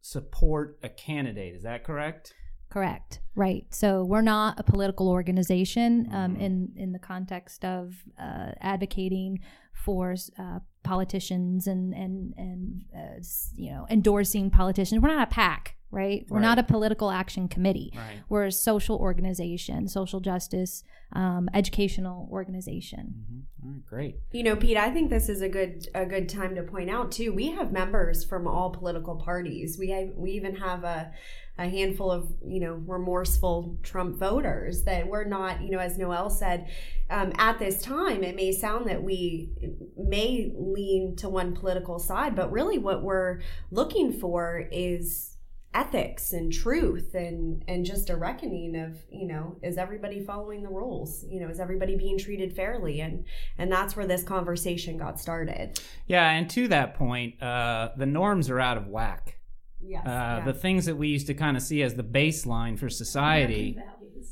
support 0.00 0.78
a 0.82 0.88
candidate. 0.88 1.54
Is 1.54 1.62
that 1.62 1.84
correct? 1.84 2.32
Correct. 2.72 3.20
Right. 3.34 3.66
So 3.68 4.02
we're 4.02 4.22
not 4.22 4.58
a 4.58 4.62
political 4.62 5.10
organization 5.10 6.08
um, 6.10 6.36
in 6.36 6.72
in 6.74 6.92
the 6.92 6.98
context 6.98 7.66
of 7.66 7.96
uh, 8.18 8.52
advocating 8.62 9.40
for 9.74 10.14
uh, 10.38 10.60
politicians 10.82 11.66
and 11.66 11.92
and 11.92 12.32
and 12.38 12.84
uh, 12.96 13.22
you 13.54 13.72
know 13.72 13.86
endorsing 13.90 14.48
politicians. 14.48 15.02
We're 15.02 15.14
not 15.14 15.28
a 15.28 15.30
PAC, 15.30 15.76
right? 15.90 16.24
We're 16.30 16.40
not 16.40 16.58
a 16.58 16.62
political 16.62 17.10
action 17.10 17.46
committee. 17.46 17.92
Right. 17.94 18.22
We're 18.30 18.46
a 18.46 18.52
social 18.52 18.96
organization, 18.96 19.86
social 19.86 20.20
justice, 20.20 20.82
um, 21.12 21.50
educational 21.52 22.26
organization. 22.32 23.14
hmm 23.28 23.66
All 23.66 23.72
right, 23.74 23.86
great. 23.86 24.14
You 24.30 24.44
know, 24.44 24.56
Pete, 24.56 24.78
I 24.78 24.90
think 24.90 25.10
this 25.10 25.28
is 25.28 25.42
a 25.42 25.48
good 25.48 25.88
a 25.94 26.06
good 26.06 26.26
time 26.26 26.54
to 26.54 26.62
point 26.62 26.88
out 26.88 27.12
too. 27.12 27.34
We 27.34 27.50
have 27.50 27.70
members 27.70 28.24
from 28.24 28.46
all 28.46 28.70
political 28.70 29.16
parties. 29.16 29.76
We 29.78 29.90
have, 29.90 30.08
we 30.16 30.30
even 30.30 30.56
have 30.56 30.84
a 30.84 31.12
a 31.58 31.68
handful 31.68 32.10
of 32.10 32.32
you 32.44 32.60
know 32.60 32.74
remorseful 32.86 33.78
Trump 33.82 34.16
voters 34.16 34.84
that 34.84 35.06
we're 35.06 35.24
not. 35.24 35.62
You 35.62 35.70
know, 35.70 35.78
as 35.78 35.98
Noel 35.98 36.30
said, 36.30 36.70
um, 37.10 37.32
at 37.36 37.58
this 37.58 37.82
time, 37.82 38.24
it 38.24 38.36
may 38.36 38.52
sound 38.52 38.86
that 38.88 39.02
we 39.02 39.50
may 39.96 40.52
lean 40.54 41.16
to 41.16 41.28
one 41.28 41.54
political 41.54 41.98
side, 41.98 42.34
but 42.34 42.50
really, 42.50 42.78
what 42.78 43.02
we're 43.02 43.40
looking 43.70 44.12
for 44.12 44.68
is 44.72 45.32
ethics 45.74 46.32
and 46.32 46.52
truth 46.52 47.14
and 47.14 47.64
and 47.66 47.86
just 47.86 48.10
a 48.10 48.16
reckoning 48.16 48.76
of 48.76 48.98
you 49.10 49.26
know 49.26 49.56
is 49.62 49.78
everybody 49.78 50.22
following 50.22 50.62
the 50.62 50.68
rules 50.68 51.24
you 51.30 51.40
know 51.40 51.48
is 51.48 51.58
everybody 51.58 51.96
being 51.96 52.18
treated 52.18 52.54
fairly 52.54 53.00
and 53.00 53.24
and 53.56 53.72
that's 53.72 53.96
where 53.96 54.06
this 54.06 54.22
conversation 54.22 54.98
got 54.98 55.18
started. 55.18 55.80
Yeah, 56.06 56.30
and 56.30 56.48
to 56.50 56.68
that 56.68 56.94
point, 56.94 57.42
uh, 57.42 57.90
the 57.96 58.06
norms 58.06 58.50
are 58.50 58.60
out 58.60 58.76
of 58.76 58.86
whack. 58.86 59.38
Yes. 59.84 60.06
Uh, 60.06 60.42
The 60.44 60.52
things 60.54 60.86
that 60.86 60.96
we 60.96 61.08
used 61.08 61.26
to 61.26 61.34
kind 61.34 61.56
of 61.56 61.62
see 61.62 61.82
as 61.82 61.94
the 61.94 62.04
baseline 62.04 62.78
for 62.78 62.88
society, 62.88 63.76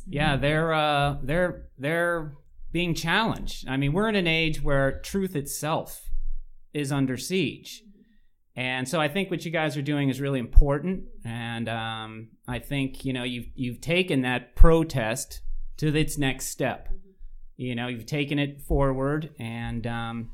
yeah, 0.06 0.36
they're 0.36 0.72
uh, 0.72 1.16
they're 1.22 1.68
they're 1.78 2.34
being 2.72 2.94
challenged. 2.94 3.68
I 3.68 3.76
mean, 3.76 3.92
we're 3.92 4.08
in 4.08 4.16
an 4.16 4.26
age 4.26 4.62
where 4.62 5.00
truth 5.00 5.34
itself 5.36 6.08
is 6.72 6.92
under 6.92 7.16
siege, 7.16 7.82
and 8.56 8.88
so 8.88 9.00
I 9.00 9.08
think 9.08 9.30
what 9.30 9.44
you 9.44 9.50
guys 9.50 9.76
are 9.76 9.82
doing 9.82 10.08
is 10.08 10.20
really 10.20 10.38
important. 10.38 11.04
And 11.24 11.68
um, 11.68 12.28
I 12.46 12.58
think 12.60 13.04
you 13.04 13.12
know 13.12 13.24
you've 13.24 13.48
you've 13.54 13.80
taken 13.80 14.22
that 14.22 14.54
protest 14.54 15.40
to 15.78 15.94
its 15.96 16.16
next 16.18 16.46
step. 16.46 16.88
You 17.56 17.74
know, 17.74 17.88
you've 17.88 18.06
taken 18.06 18.38
it 18.38 18.62
forward, 18.62 19.30
and 19.38 19.86
um, 19.86 20.30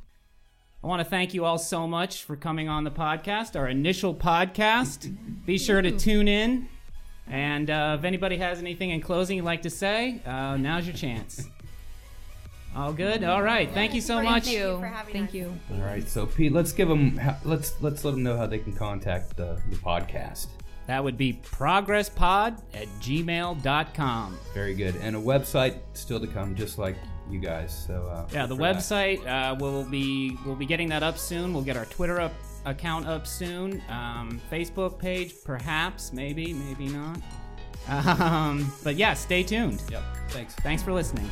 I 0.87 0.89
want 0.89 1.01
to 1.01 1.05
thank 1.05 1.35
you 1.35 1.45
all 1.45 1.59
so 1.59 1.89
much 1.89 2.23
for 2.23 2.37
coming 2.37 2.69
on 2.69 2.85
the 2.85 2.93
podcast, 2.93 3.59
our 3.59 3.67
initial 3.67 4.15
podcast. 4.15 5.13
Be 5.45 5.59
sure 5.59 5.83
to 5.83 5.91
tune 5.91 6.29
in. 6.29 6.69
And 7.27 7.69
uh, 7.69 7.97
if 7.99 8.05
anybody 8.05 8.37
has 8.37 8.61
anything 8.61 8.91
in 8.91 9.01
closing 9.01 9.39
you'd 9.39 9.45
like 9.45 9.63
to 9.63 9.71
say, 9.71 10.21
uh, 10.25 10.57
now's 10.57 10.87
your 10.87 10.95
chance. 10.95 11.49
All 12.77 12.93
good. 12.93 13.25
All 13.25 13.43
right. 13.43 13.69
Thank 13.69 13.95
you 13.95 14.01
so 14.01 14.23
much. 14.23 14.45
Thank 14.45 14.57
you. 14.57 14.79
for 14.79 14.87
having 14.87 15.13
Thank 15.13 15.31
us. 15.31 15.35
you. 15.35 15.59
All 15.73 15.81
right, 15.81 16.09
so 16.09 16.25
Pete, 16.25 16.53
let's 16.53 16.71
give 16.71 16.89
them. 16.89 17.21
Let's 17.45 17.75
let's 17.83 18.05
let 18.05 18.13
them 18.13 18.23
know 18.23 18.37
how 18.37 18.47
they 18.47 18.61
can 18.61 18.73
contact 18.73 19.37
the, 19.37 19.61
the 19.71 19.77
podcast. 19.79 20.47
That 20.87 21.03
would 21.03 21.19
be 21.19 21.33
progresspod 21.33 22.63
at 22.75 22.87
gmail.com. 23.01 24.39
Very 24.55 24.75
good, 24.75 24.95
and 25.03 25.17
a 25.17 25.21
website 25.21 25.79
still 25.95 26.21
to 26.21 26.29
come, 26.29 26.55
just 26.55 26.79
like 26.79 26.95
you 27.31 27.39
guys. 27.39 27.73
So 27.87 28.03
uh, 28.11 28.27
Yeah, 28.33 28.47
the 28.47 28.57
website 28.57 29.27
uh, 29.27 29.55
will 29.57 29.85
be 29.85 30.37
we'll 30.45 30.55
be 30.57 30.67
getting 30.67 30.89
that 30.91 31.03
up 31.03 31.19
soon. 31.19 31.53
We'll 31.53 31.63
get 31.65 31.77
our 31.77 31.85
Twitter 31.87 32.21
up, 32.21 32.33
account 32.65 33.07
up 33.07 33.27
soon. 33.27 33.83
Um, 33.89 34.41
Facebook 34.51 34.99
page, 34.99 35.35
perhaps, 35.45 36.13
maybe, 36.13 36.53
maybe 36.53 36.89
not. 36.89 37.19
Um, 37.89 38.73
but 38.83 38.97
yeah, 38.97 39.15
stay 39.15 39.45
tuned. 39.45 39.81
Yep. 39.89 40.03
Thanks. 40.31 40.55
Thanks 40.57 40.83
for 40.83 40.93
listening. 40.93 41.31